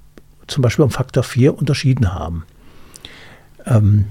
[0.47, 2.45] zum Beispiel um Faktor 4 unterschieden haben.
[3.65, 4.05] Ähm,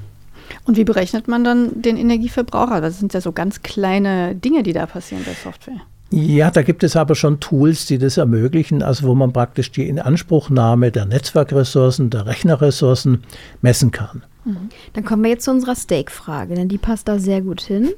[0.65, 2.69] und wie berechnet man dann den Energieverbrauch?
[2.81, 5.81] Das sind ja so ganz kleine Dinge, die da passieren bei Software.
[6.11, 9.89] Ja, da gibt es aber schon Tools, die das ermöglichen, also wo man praktisch die
[9.89, 13.25] Inanspruchnahme der Netzwerkressourcen, der Rechnerressourcen
[13.61, 14.23] messen kann.
[14.45, 14.69] Mhm.
[14.93, 17.93] Dann kommen wir jetzt zu unserer Steak-Frage, denn die passt da sehr gut hin.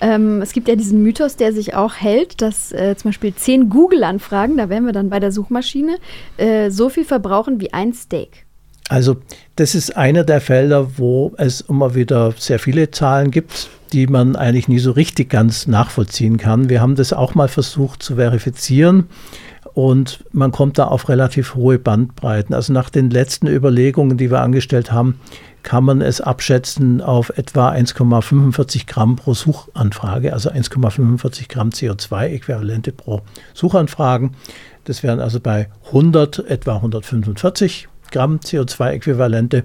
[0.00, 3.68] Ähm, es gibt ja diesen Mythos, der sich auch hält, dass äh, zum Beispiel zehn
[3.68, 5.98] Google-Anfragen, da wären wir dann bei der Suchmaschine,
[6.38, 8.46] äh, so viel verbrauchen wie ein Steak.
[8.90, 9.18] Also
[9.54, 14.34] das ist einer der Felder, wo es immer wieder sehr viele Zahlen gibt, die man
[14.34, 16.68] eigentlich nie so richtig ganz nachvollziehen kann.
[16.68, 19.06] Wir haben das auch mal versucht zu verifizieren
[19.74, 22.52] und man kommt da auf relativ hohe Bandbreiten.
[22.52, 25.20] Also nach den letzten Überlegungen, die wir angestellt haben,
[25.62, 33.20] kann man es abschätzen auf etwa 1,45 Gramm pro Suchanfrage, also 1,45 Gramm CO2-Äquivalente pro
[33.54, 34.34] Suchanfragen.
[34.82, 39.64] Das wären also bei 100 etwa 145 Gramm CO2-Äquivalente.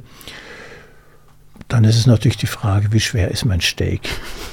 [1.67, 4.01] Dann ist es natürlich die Frage, wie schwer ist mein Steak?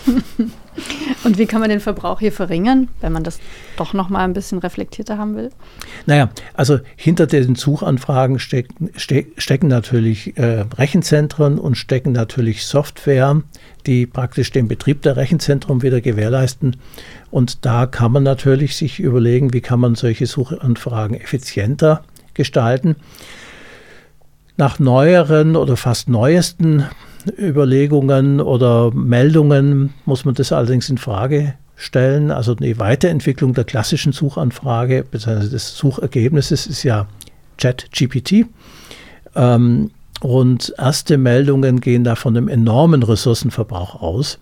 [1.25, 3.39] Und wie kann man den Verbrauch hier verringern, wenn man das
[3.77, 5.51] doch noch mal ein bisschen reflektierter haben will?
[6.07, 13.43] Naja, also hinter den Suchanfragen stecken, stecken natürlich äh, Rechenzentren und stecken natürlich Software,
[13.87, 16.77] die praktisch den Betrieb der Rechenzentren wieder gewährleisten.
[17.31, 22.03] Und da kann man natürlich sich überlegen, wie kann man solche Suchanfragen effizienter
[22.35, 22.97] gestalten.
[24.57, 26.85] Nach neueren oder fast neuesten
[27.39, 32.31] Überlegungen oder Meldungen muss man das allerdings in Frage stellen.
[32.31, 35.49] Also die Weiterentwicklung der klassischen Suchanfrage bzw.
[35.49, 37.07] des Suchergebnisses ist ja
[37.59, 38.47] ChatGPT.
[39.35, 39.91] Ähm,
[40.21, 44.39] und erste Meldungen gehen da von einem enormen Ressourcenverbrauch aus.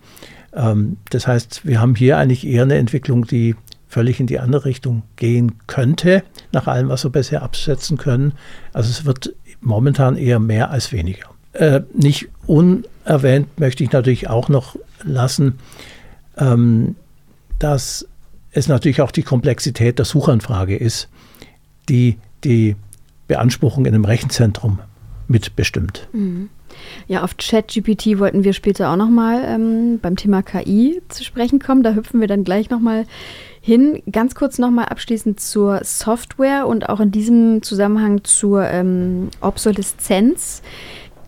[0.53, 3.55] Ähm, das heißt, wir haben hier eigentlich eher eine Entwicklung, die
[3.87, 8.33] völlig in die andere Richtung gehen könnte, nach allem, was wir bisher absetzen können.
[8.71, 11.27] Also es wird momentan eher mehr als weniger.
[11.53, 15.59] Äh, nicht unerwähnt möchte ich natürlich auch noch lassen,
[16.37, 16.95] ähm,
[17.59, 18.07] dass
[18.51, 21.09] es natürlich auch die Komplexität der Suchanfrage ist,
[21.89, 22.75] die die
[23.27, 24.79] Beanspruchung in einem Rechenzentrum
[25.27, 26.07] mitbestimmt.
[26.11, 26.49] Mhm.
[27.07, 31.83] Ja, auf ChatGPT wollten wir später auch nochmal ähm, beim Thema KI zu sprechen kommen.
[31.83, 33.05] Da hüpfen wir dann gleich nochmal
[33.61, 34.01] hin.
[34.11, 40.63] Ganz kurz nochmal abschließend zur Software und auch in diesem Zusammenhang zur ähm, Obsoleszenz.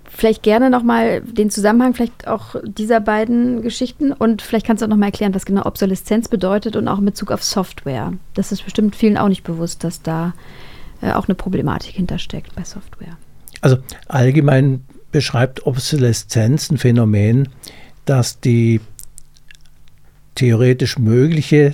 [0.06, 4.90] Vielleicht gerne nochmal den Zusammenhang vielleicht auch dieser beiden Geschichten und vielleicht kannst du auch
[4.90, 8.14] nochmal erklären, was genau Obsoleszenz bedeutet und auch in Bezug auf Software.
[8.34, 10.34] Das ist bestimmt vielen auch nicht bewusst, dass da
[11.02, 13.18] äh, auch eine Problematik hintersteckt bei Software.
[13.62, 13.78] Also
[14.08, 17.50] allgemein beschreibt Obsoleszenz ein Phänomen,
[18.06, 18.82] dass die
[20.36, 21.74] theoretisch mögliche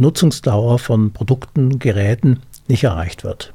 [0.00, 3.52] Nutzungsdauer von Produkten, Geräten nicht erreicht wird.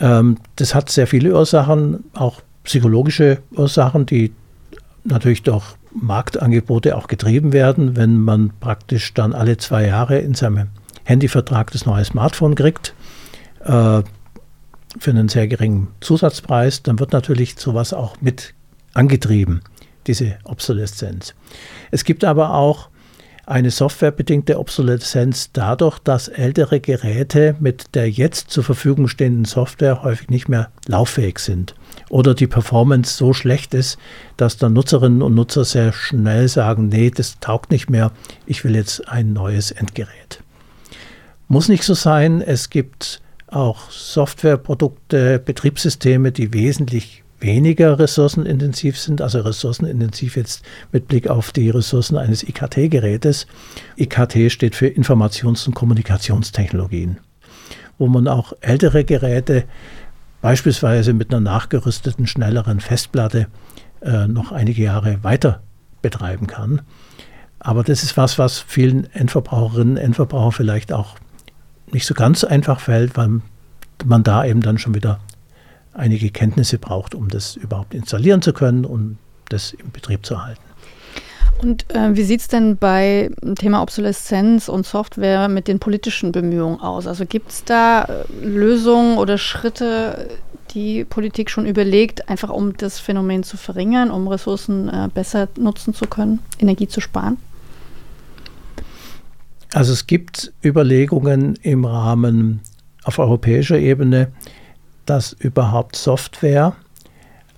[0.00, 4.32] Ähm, das hat sehr viele Ursachen, auch psychologische Ursachen, die
[5.04, 10.68] natürlich durch Marktangebote auch getrieben werden, wenn man praktisch dann alle zwei Jahre in seinem
[11.04, 12.94] Handyvertrag das neue Smartphone kriegt.
[13.64, 14.02] Äh,
[14.98, 18.54] für einen sehr geringen Zusatzpreis, dann wird natürlich sowas auch mit
[18.94, 19.62] angetrieben,
[20.06, 21.34] diese Obsoleszenz.
[21.90, 22.88] Es gibt aber auch
[23.48, 30.28] eine softwarebedingte Obsoleszenz dadurch, dass ältere Geräte mit der jetzt zur Verfügung stehenden Software häufig
[30.28, 31.74] nicht mehr lauffähig sind
[32.10, 33.98] oder die Performance so schlecht ist,
[34.36, 38.12] dass dann Nutzerinnen und Nutzer sehr schnell sagen, nee, das taugt nicht mehr,
[38.44, 40.42] ich will jetzt ein neues Endgerät.
[41.48, 49.40] Muss nicht so sein, es gibt auch Softwareprodukte, Betriebssysteme, die wesentlich weniger ressourcenintensiv sind, also
[49.40, 50.62] ressourcenintensiv jetzt
[50.92, 53.46] mit Blick auf die Ressourcen eines IKT-Gerätes.
[53.96, 57.18] IKT steht für Informations- und Kommunikationstechnologien,
[57.98, 59.64] wo man auch ältere Geräte
[60.40, 63.46] beispielsweise mit einer nachgerüsteten, schnelleren Festplatte
[64.02, 65.62] äh, noch einige Jahre weiter
[66.02, 66.82] betreiben kann.
[67.60, 71.16] Aber das ist was, was vielen Endverbraucherinnen und Endverbrauchern vielleicht auch
[71.90, 73.40] nicht so ganz einfach fällt, weil
[74.04, 75.20] man da eben dann schon wieder
[75.94, 79.18] einige Kenntnisse braucht, um das überhaupt installieren zu können und
[79.48, 80.60] das im Betrieb zu halten.
[81.60, 86.30] Und äh, wie sieht es denn bei dem Thema Obsoleszenz und Software mit den politischen
[86.30, 87.06] Bemühungen aus?
[87.06, 90.28] Also gibt es da äh, Lösungen oder Schritte,
[90.70, 95.94] die Politik schon überlegt, einfach um das Phänomen zu verringern, um Ressourcen äh, besser nutzen
[95.94, 97.38] zu können, Energie zu sparen?
[99.72, 102.60] Also es gibt Überlegungen im Rahmen
[103.02, 104.28] auf europäischer Ebene,
[105.08, 106.76] dass überhaupt Software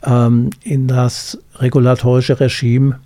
[0.05, 2.99] ähm, in das regulatorische Regime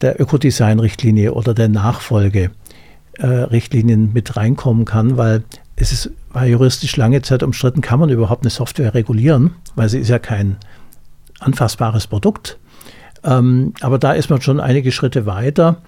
[0.00, 5.44] der Ökodesign-Richtlinie oder der Nachfolgerichtlinien äh, mit reinkommen kann, weil
[5.76, 9.98] es ist war juristisch lange Zeit umstritten, kann man überhaupt eine Software regulieren, weil sie
[9.98, 10.56] ist ja kein
[11.40, 12.58] anfassbares Produkt.
[13.24, 15.78] Ähm, aber da ist man schon einige Schritte weiter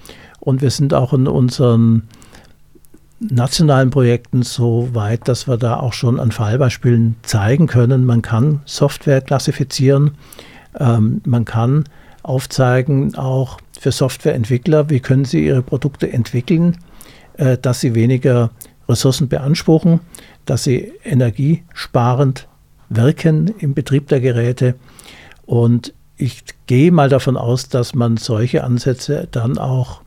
[0.41, 2.09] und wir sind auch in unseren
[3.21, 8.63] nationalen Projekten so weit, dass wir da auch schon an Fallbeispielen zeigen können, man kann
[8.65, 10.13] Software klassifizieren,
[10.79, 11.85] ähm, man kann
[12.23, 16.79] aufzeigen, auch für Softwareentwickler, wie können sie ihre Produkte entwickeln,
[17.35, 18.51] äh, dass sie weniger
[18.89, 20.01] Ressourcen beanspruchen,
[20.47, 22.49] dass sie energiesparend
[22.89, 24.75] wirken im Betrieb der Geräte.
[25.47, 30.03] Und ich gehe mal davon aus, dass man solche Ansätze dann auch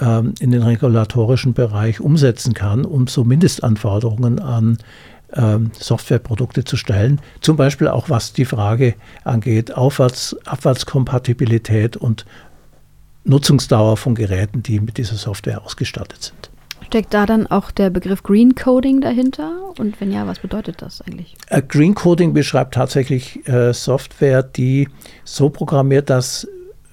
[0.00, 4.78] ähm, in den regulatorischen Bereich umsetzen kann, um so Mindestanforderungen an
[5.34, 7.20] ähm, Softwareprodukte zu stellen.
[7.40, 8.94] Zum Beispiel auch was die Frage
[9.24, 12.24] angeht, Aufwärts, Abwärtskompatibilität und
[13.24, 16.50] Nutzungsdauer von Geräten, die mit dieser Software ausgestattet sind.
[16.86, 19.74] Steckt da dann auch der Begriff Green Coding dahinter?
[19.78, 21.36] Und wenn ja, was bedeutet das eigentlich?
[21.48, 24.88] Äh, Green Coding beschreibt tatsächlich äh, Software, die
[25.24, 26.48] so programmiert dass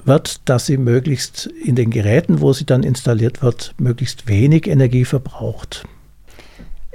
[0.06, 5.06] wird, dass sie möglichst in den Geräten, wo sie dann installiert wird, möglichst wenig Energie
[5.06, 5.86] verbraucht.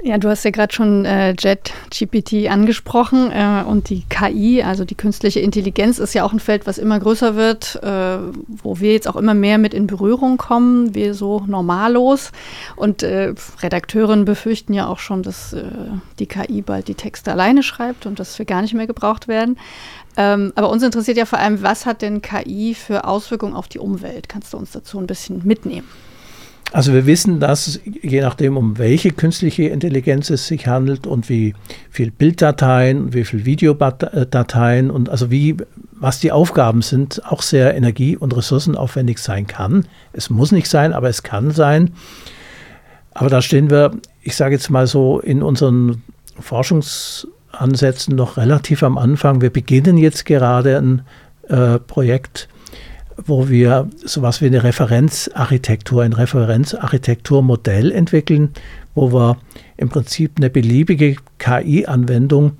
[0.03, 4.95] Ja, du hast ja gerade schon äh, JetGPT angesprochen äh, und die KI, also die
[4.95, 9.07] künstliche Intelligenz, ist ja auch ein Feld, was immer größer wird, äh, wo wir jetzt
[9.07, 12.31] auch immer mehr mit in Berührung kommen, wir so normallos.
[12.75, 15.63] Und äh, Redakteurinnen befürchten ja auch schon, dass äh,
[16.17, 19.57] die KI bald die Texte alleine schreibt und dass wir gar nicht mehr gebraucht werden.
[20.17, 23.79] Ähm, aber uns interessiert ja vor allem, was hat denn KI für Auswirkungen auf die
[23.79, 24.27] Umwelt?
[24.27, 25.87] Kannst du uns dazu ein bisschen mitnehmen?
[26.73, 31.53] Also wir wissen, dass je nachdem, um welche künstliche Intelligenz es sich handelt und wie
[31.89, 35.57] viel Bilddateien, wie viel Videodateien und also wie,
[35.91, 39.85] was die Aufgaben sind, auch sehr energie- und ressourcenaufwendig sein kann.
[40.13, 41.91] Es muss nicht sein, aber es kann sein.
[43.13, 43.91] Aber da stehen wir,
[44.21, 46.01] ich sage jetzt mal so, in unseren
[47.51, 49.41] Forschungsansätzen noch relativ am Anfang.
[49.41, 51.01] Wir beginnen jetzt gerade ein
[51.47, 52.47] äh, Projekt,
[53.25, 58.49] wo wir sowas wie eine Referenzarchitektur, ein Referenzarchitekturmodell entwickeln,
[58.95, 59.37] wo wir
[59.77, 62.53] im Prinzip eine beliebige KI-Anwendung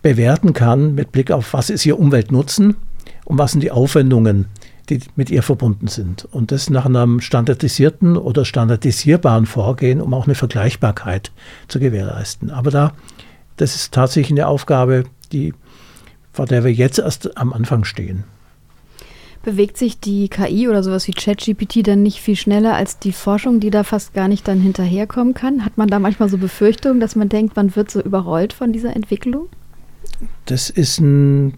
[0.00, 2.76] bewerten kann mit Blick auf, was ist ihr Umweltnutzen
[3.24, 4.46] und was sind die Aufwendungen,
[4.88, 6.24] die mit ihr verbunden sind.
[6.24, 11.30] Und das nach einem standardisierten oder standardisierbaren Vorgehen, um auch eine Vergleichbarkeit
[11.68, 12.50] zu gewährleisten.
[12.50, 12.92] Aber da,
[13.56, 15.54] das ist tatsächlich eine Aufgabe, die,
[16.32, 18.24] vor der wir jetzt erst am Anfang stehen.
[19.44, 23.58] Bewegt sich die KI oder sowas wie ChatGPT dann nicht viel schneller als die Forschung,
[23.58, 25.64] die da fast gar nicht dann hinterherkommen kann?
[25.64, 28.94] Hat man da manchmal so Befürchtungen, dass man denkt, man wird so überrollt von dieser
[28.94, 29.48] Entwicklung?
[30.46, 31.54] Das ist ein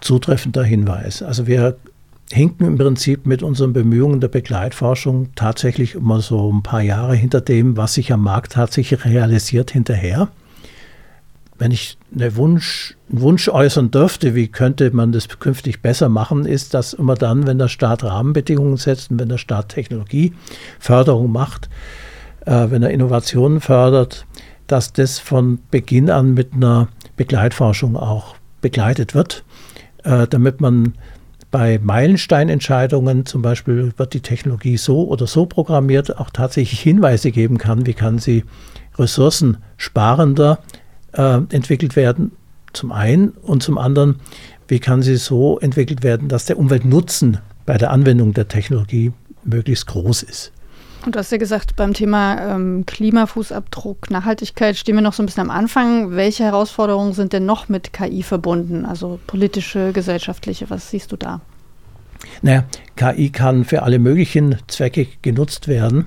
[0.00, 1.22] zutreffender Hinweis.
[1.22, 1.76] Also wir
[2.32, 7.42] hinken im Prinzip mit unseren Bemühungen der Begleitforschung tatsächlich immer so ein paar Jahre hinter
[7.42, 10.28] dem, was sich am Markt tatsächlich realisiert, hinterher
[11.58, 16.46] wenn ich eine Wunsch, einen Wunsch äußern dürfte, wie könnte man das künftig besser machen,
[16.46, 21.68] ist, dass immer dann, wenn der Staat Rahmenbedingungen setzt und wenn der Staat Technologieförderung macht,
[22.46, 24.26] äh, wenn er Innovationen fördert,
[24.66, 29.44] dass das von Beginn an mit einer Begleitforschung auch begleitet wird,
[30.04, 30.94] äh, damit man
[31.50, 37.58] bei Meilensteinentscheidungen, zum Beispiel wird die Technologie so oder so programmiert, auch tatsächlich Hinweise geben
[37.58, 38.44] kann, wie kann sie
[38.98, 40.58] ressourcensparender
[41.12, 42.32] äh, entwickelt werden,
[42.72, 44.16] zum einen, und zum anderen,
[44.68, 49.12] wie kann sie so entwickelt werden, dass der Umweltnutzen bei der Anwendung der Technologie
[49.44, 50.52] möglichst groß ist.
[51.06, 55.26] Und du hast ja gesagt, beim Thema ähm, Klimafußabdruck, Nachhaltigkeit stehen wir noch so ein
[55.26, 56.10] bisschen am Anfang.
[56.16, 58.84] Welche Herausforderungen sind denn noch mit KI verbunden?
[58.84, 61.40] Also politische, gesellschaftliche, was siehst du da?
[62.42, 62.64] Naja,
[62.96, 66.06] KI kann für alle möglichen Zwecke genutzt werden.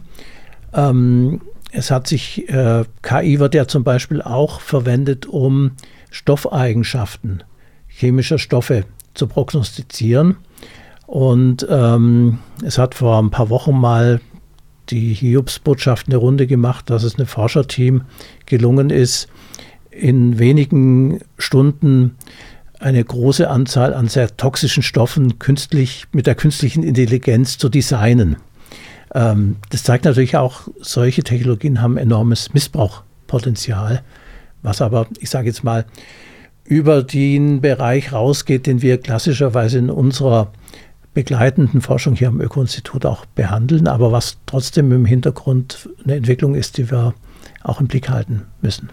[0.74, 1.42] Ähm,
[1.72, 5.72] es hat sich, äh, KI wird ja zum Beispiel auch verwendet, um
[6.10, 7.44] Stoffeigenschaften
[7.88, 10.38] chemischer Stoffe zu prognostizieren.
[11.08, 14.22] Und ähm, es hat vor ein paar Wochen mal
[14.90, 18.04] die Hiobs-Botschaft eine Runde gemacht, dass es einem Forscherteam
[18.46, 19.28] gelungen ist,
[19.90, 22.16] in wenigen Stunden
[22.80, 28.38] eine große Anzahl an sehr toxischen Stoffen künstlich mit der künstlichen Intelligenz zu designen.
[29.14, 34.04] Ähm, das zeigt natürlich auch, solche Technologien haben enormes Missbrauchpotenzial,
[34.62, 35.86] was aber, ich sage jetzt mal,
[36.64, 40.52] über den Bereich rausgeht, den wir klassischerweise in unserer
[41.14, 46.78] begleitenden Forschung hier am Öko-Institut auch behandeln, aber was trotzdem im Hintergrund eine Entwicklung ist,
[46.78, 47.14] die wir
[47.64, 48.90] auch im Blick halten müssen.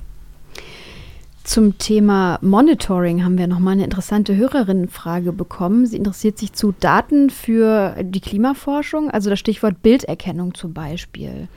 [1.48, 5.86] Zum Thema Monitoring haben wir nochmal eine interessante Hörerinnenfrage bekommen.
[5.86, 11.48] Sie interessiert sich zu Daten für die Klimaforschung, also das Stichwort Bilderkennung zum Beispiel.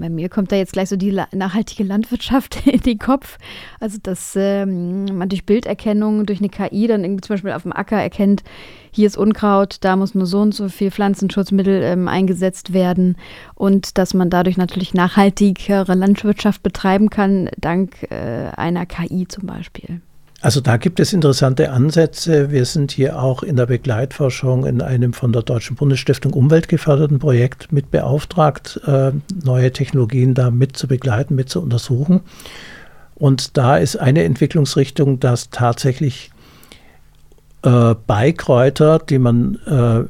[0.00, 3.38] Bei mir kommt da jetzt gleich so die nachhaltige Landwirtschaft in den Kopf.
[3.80, 7.72] Also, dass ähm, man durch Bilderkennung, durch eine KI dann irgendwie zum Beispiel auf dem
[7.72, 8.42] Acker erkennt,
[8.94, 13.16] hier ist Unkraut, da muss nur so und so viel Pflanzenschutzmittel ähm, eingesetzt werden
[13.54, 20.02] und dass man dadurch natürlich nachhaltigere Landwirtschaft betreiben kann, dank äh, einer KI zum Beispiel.
[20.42, 22.50] Also da gibt es interessante Ansätze.
[22.50, 27.20] Wir sind hier auch in der Begleitforschung in einem von der Deutschen Bundesstiftung Umwelt geförderten
[27.20, 29.12] Projekt mit beauftragt, äh,
[29.44, 32.22] neue Technologien da mit zu begleiten, mit zu untersuchen.
[33.14, 36.32] Und da ist eine Entwicklungsrichtung, dass tatsächlich
[37.62, 40.08] äh, Beikräuter, die man äh,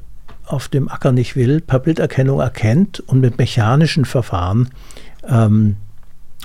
[0.51, 4.71] auf dem Acker nicht will, per Bilderkennung erkennt und mit mechanischen Verfahren
[5.29, 5.77] ähm,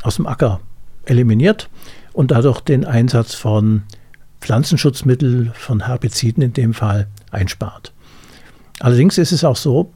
[0.03, 0.59] aus dem Acker
[1.05, 1.69] eliminiert
[2.17, 3.83] und dadurch den Einsatz von
[4.41, 7.93] Pflanzenschutzmitteln, von Herbiziden in dem Fall einspart.
[8.79, 9.93] Allerdings ist es auch so,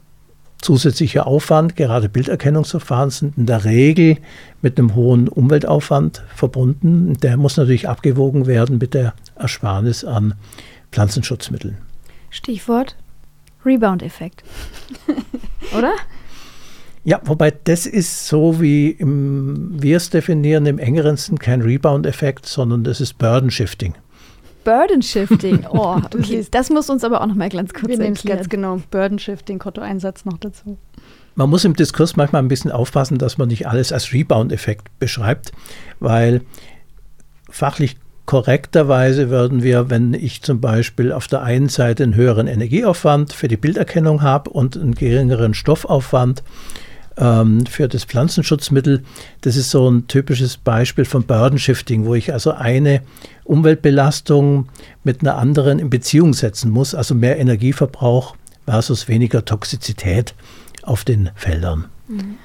[0.58, 4.18] zusätzlicher Aufwand, gerade Bilderkennungsverfahren sind in der Regel
[4.60, 7.14] mit einem hohen Umweltaufwand verbunden.
[7.14, 10.34] Der muss natürlich abgewogen werden mit der Ersparnis an
[10.92, 11.78] Pflanzenschutzmitteln.
[12.30, 12.96] Stichwort
[13.66, 14.44] Rebound-Effekt.
[15.76, 15.92] Oder?
[17.04, 22.84] Ja, wobei das ist so, wie wir es definieren, im engeren Sinn kein Rebound-Effekt, sondern
[22.84, 23.94] das ist Burden Shifting.
[24.62, 26.46] Burden Shifting, oh, okay.
[26.50, 28.80] das muss uns aber auch noch mal ganz kurz Wir nehmen es ganz genau.
[28.90, 30.78] Burden Shifting, Kontoeinsatz noch dazu.
[31.34, 35.50] Man muss im Diskurs manchmal ein bisschen aufpassen, dass man nicht alles als Rebound-Effekt beschreibt,
[35.98, 36.42] weil
[37.50, 37.96] fachlich
[38.26, 43.48] korrekterweise würden wir, wenn ich zum Beispiel auf der einen Seite einen höheren Energieaufwand für
[43.48, 46.44] die Bilderkennung habe und einen geringeren Stoffaufwand,
[47.16, 49.02] ähm, für das Pflanzenschutzmittel.
[49.40, 53.02] Das ist so ein typisches Beispiel von Burden Shifting, wo ich also eine
[53.44, 54.68] Umweltbelastung
[55.04, 58.36] mit einer anderen in Beziehung setzen muss, also mehr Energieverbrauch
[58.66, 60.34] versus weniger Toxizität
[60.82, 61.86] auf den Feldern.
[62.08, 62.36] Mhm.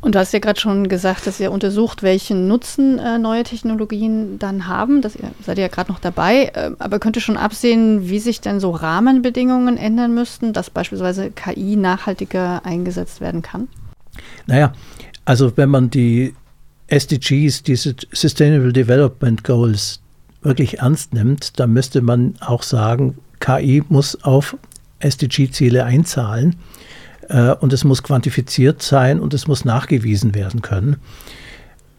[0.00, 4.38] Und du hast ja gerade schon gesagt, dass ihr untersucht, welchen Nutzen äh, neue Technologien
[4.38, 5.02] dann haben.
[5.02, 6.52] Das ihr, seid ihr ja gerade noch dabei.
[6.54, 11.30] Äh, aber könnt ihr schon absehen, wie sich denn so Rahmenbedingungen ändern müssten, dass beispielsweise
[11.30, 13.68] KI nachhaltiger eingesetzt werden kann?
[14.46, 14.72] Naja,
[15.24, 16.34] also wenn man die
[16.88, 20.00] SDGs, diese Sustainable Development Goals,
[20.42, 24.56] wirklich ernst nimmt, dann müsste man auch sagen, KI muss auf
[25.00, 26.56] SDG-Ziele einzahlen
[27.28, 30.96] äh, und es muss quantifiziert sein und es muss nachgewiesen werden können.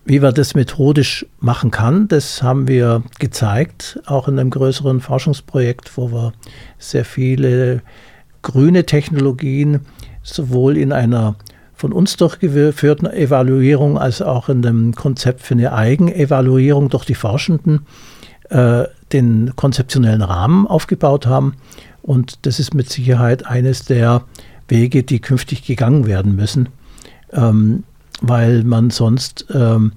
[0.05, 5.97] Wie man das methodisch machen kann, das haben wir gezeigt, auch in einem größeren Forschungsprojekt,
[5.97, 6.31] wo wir
[6.79, 7.81] sehr viele
[8.41, 9.81] grüne Technologien
[10.23, 11.35] sowohl in einer
[11.77, 17.85] von uns durchgeführten Evaluierung als auch in dem Konzept für eine Eigenevaluierung durch die Forschenden
[18.49, 21.55] äh, den konzeptionellen Rahmen aufgebaut haben.
[22.01, 24.23] Und das ist mit Sicherheit eines der
[24.67, 26.69] Wege, die künftig gegangen werden müssen,
[27.31, 27.83] ähm,
[28.21, 29.93] weil man sonst ähm,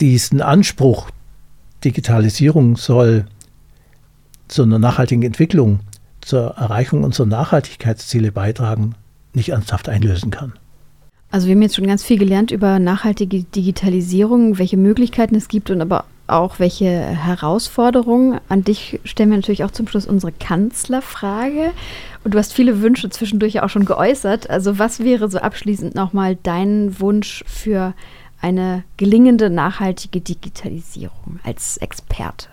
[0.00, 1.10] diesen Anspruch,
[1.84, 3.26] Digitalisierung soll
[4.48, 5.80] zu einer nachhaltigen Entwicklung,
[6.20, 8.94] zur Erreichung unserer Nachhaltigkeitsziele beitragen,
[9.34, 10.54] nicht ernsthaft einlösen kann.
[11.32, 15.70] Also wir haben jetzt schon ganz viel gelernt über nachhaltige Digitalisierung, welche Möglichkeiten es gibt
[15.70, 18.38] und aber auch welche Herausforderungen.
[18.50, 21.72] An dich stellen wir natürlich auch zum Schluss unsere Kanzlerfrage.
[22.22, 24.50] Und du hast viele Wünsche zwischendurch auch schon geäußert.
[24.50, 27.94] Also was wäre so abschließend nochmal dein Wunsch für
[28.42, 32.48] eine gelingende nachhaltige Digitalisierung als Experte?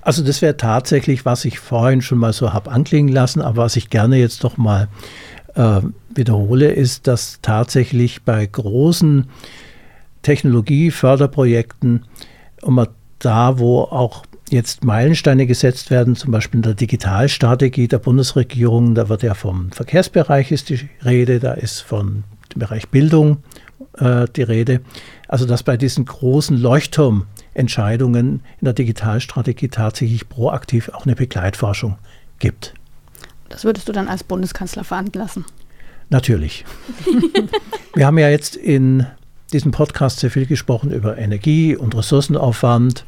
[0.00, 3.76] Also das wäre tatsächlich, was ich vorhin schon mal so habe anklingen lassen, aber was
[3.76, 4.88] ich gerne jetzt doch mal
[5.54, 5.80] äh,
[6.14, 9.28] wiederhole, ist, dass tatsächlich bei großen
[10.22, 12.04] Technologieförderprojekten
[12.62, 12.88] immer
[13.18, 19.08] da, wo auch jetzt Meilensteine gesetzt werden, zum Beispiel in der Digitalstrategie der Bundesregierung, da
[19.08, 23.38] wird ja vom Verkehrsbereich ist die Rede, da ist von dem Bereich Bildung
[23.98, 24.80] äh, die Rede.
[25.28, 31.96] Also dass bei diesen großen Leuchtturmentscheidungen in der Digitalstrategie tatsächlich proaktiv auch eine Begleitforschung
[32.38, 32.74] gibt.
[33.54, 35.44] Das würdest du dann als Bundeskanzler veranlassen?
[36.10, 36.64] Natürlich.
[37.94, 39.06] Wir haben ja jetzt in
[39.52, 43.04] diesem Podcast sehr viel gesprochen über Energie und Ressourcenaufwand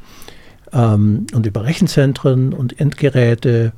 [0.72, 3.72] ähm, und über Rechenzentren und Endgeräte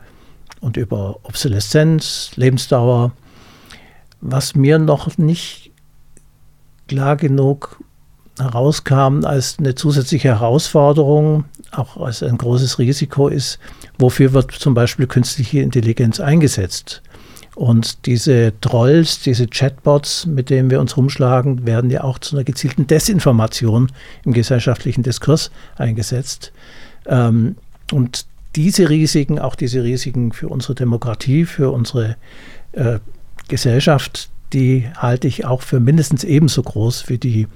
[0.61, 3.13] und über Obsoleszenz, Lebensdauer.
[4.21, 5.71] Was mir noch nicht
[6.87, 7.81] klar genug
[8.39, 13.59] herauskam als eine zusätzliche Herausforderung, auch als ein großes Risiko ist,
[13.99, 17.03] wofür wird zum Beispiel künstliche Intelligenz eingesetzt?
[17.55, 22.45] Und diese Trolls, diese Chatbots, mit denen wir uns rumschlagen, werden ja auch zu einer
[22.45, 23.91] gezielten Desinformation
[24.25, 26.53] im gesellschaftlichen Diskurs eingesetzt.
[27.07, 27.57] Ähm,
[27.93, 32.17] und diese Risiken, auch diese Risiken für unsere Demokratie, für unsere
[32.73, 33.01] äh,
[33.49, 37.49] Gesellschaft, die halte ich auch für mindestens ebenso groß wie die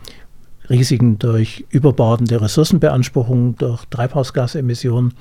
[0.69, 5.15] Risiken durch überbordende Ressourcenbeanspruchung, durch Treibhausgasemissionen.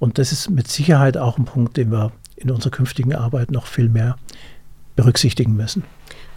[0.00, 3.66] Und das ist mit Sicherheit auch ein Punkt, den wir in unserer künftigen Arbeit noch
[3.66, 4.16] viel mehr
[4.96, 5.84] berücksichtigen müssen.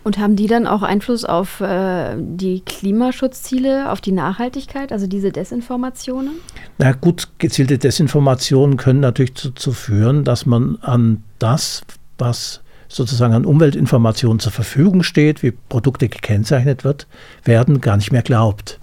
[0.03, 5.31] Und haben die dann auch Einfluss auf äh, die Klimaschutzziele, auf die Nachhaltigkeit, also diese
[5.31, 6.33] Desinformationen?
[6.77, 11.83] Na gut, gezielte Desinformationen können natürlich dazu führen, dass man an das,
[12.17, 17.07] was sozusagen an Umweltinformationen zur Verfügung steht, wie Produkte gekennzeichnet wird,
[17.45, 18.79] werden, gar nicht mehr glaubt.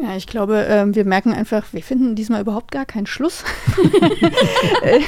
[0.00, 3.42] Ja, ich glaube, ähm, wir merken einfach, wir finden diesmal überhaupt gar keinen Schluss
[4.82, 5.00] äh,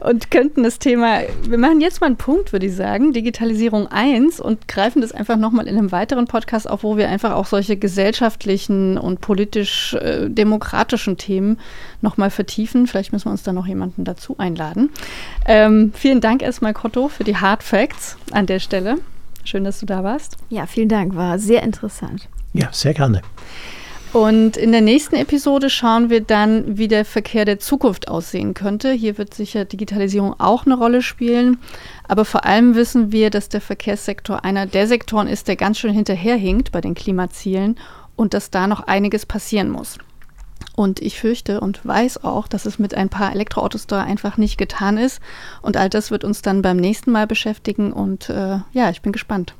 [0.00, 4.40] und könnten das Thema, wir machen jetzt mal einen Punkt, würde ich sagen, Digitalisierung 1
[4.40, 7.76] und greifen das einfach nochmal in einem weiteren Podcast auf, wo wir einfach auch solche
[7.76, 11.60] gesellschaftlichen und politisch-demokratischen äh, Themen
[12.00, 12.88] nochmal vertiefen.
[12.88, 14.90] Vielleicht müssen wir uns da noch jemanden dazu einladen.
[15.46, 18.96] Ähm, vielen Dank erstmal, Kotto, für die Hard Facts an der Stelle.
[19.44, 20.36] Schön, dass du da warst.
[20.48, 22.28] Ja, vielen Dank, war sehr interessant.
[22.54, 23.22] Ja, sehr gerne.
[24.12, 28.92] Und in der nächsten Episode schauen wir dann, wie der Verkehr der Zukunft aussehen könnte.
[28.92, 31.58] Hier wird sicher Digitalisierung auch eine Rolle spielen.
[32.08, 35.94] Aber vor allem wissen wir, dass der Verkehrssektor einer der Sektoren ist, der ganz schön
[35.94, 37.78] hinterherhinkt bei den Klimazielen
[38.14, 39.96] und dass da noch einiges passieren muss.
[40.76, 44.58] Und ich fürchte und weiß auch, dass es mit ein paar Elektroautos da einfach nicht
[44.58, 45.20] getan ist.
[45.62, 47.94] Und all das wird uns dann beim nächsten Mal beschäftigen.
[47.94, 49.54] Und äh, ja, ich bin gespannt.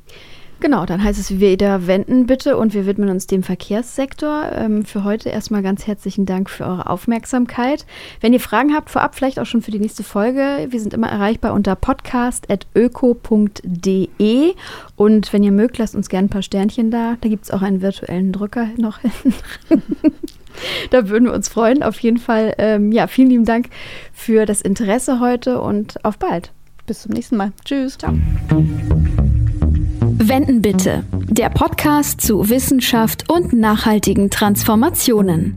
[0.63, 4.45] Genau, dann heißt es wieder wenden bitte und wir widmen uns dem Verkehrssektor.
[4.55, 7.85] Ähm, für heute erstmal ganz herzlichen Dank für eure Aufmerksamkeit.
[8.21, 11.09] Wenn ihr Fragen habt, vorab vielleicht auch schon für die nächste Folge, wir sind immer
[11.09, 14.55] erreichbar unter podcast.öko.de
[14.95, 17.17] und wenn ihr mögt, lasst uns gerne ein paar Sternchen da.
[17.21, 19.35] Da gibt es auch einen virtuellen Drücker noch hinten
[20.91, 21.83] da würden wir uns freuen.
[21.83, 23.69] Auf jeden Fall, ähm, ja, vielen lieben Dank
[24.13, 26.53] für das Interesse heute und auf bald.
[26.87, 27.51] Bis zum nächsten Mal.
[27.65, 27.99] Tschüss.
[27.99, 28.15] Ciao.
[30.33, 31.05] Spenden bitte.
[31.29, 35.55] Der Podcast zu Wissenschaft und nachhaltigen Transformationen.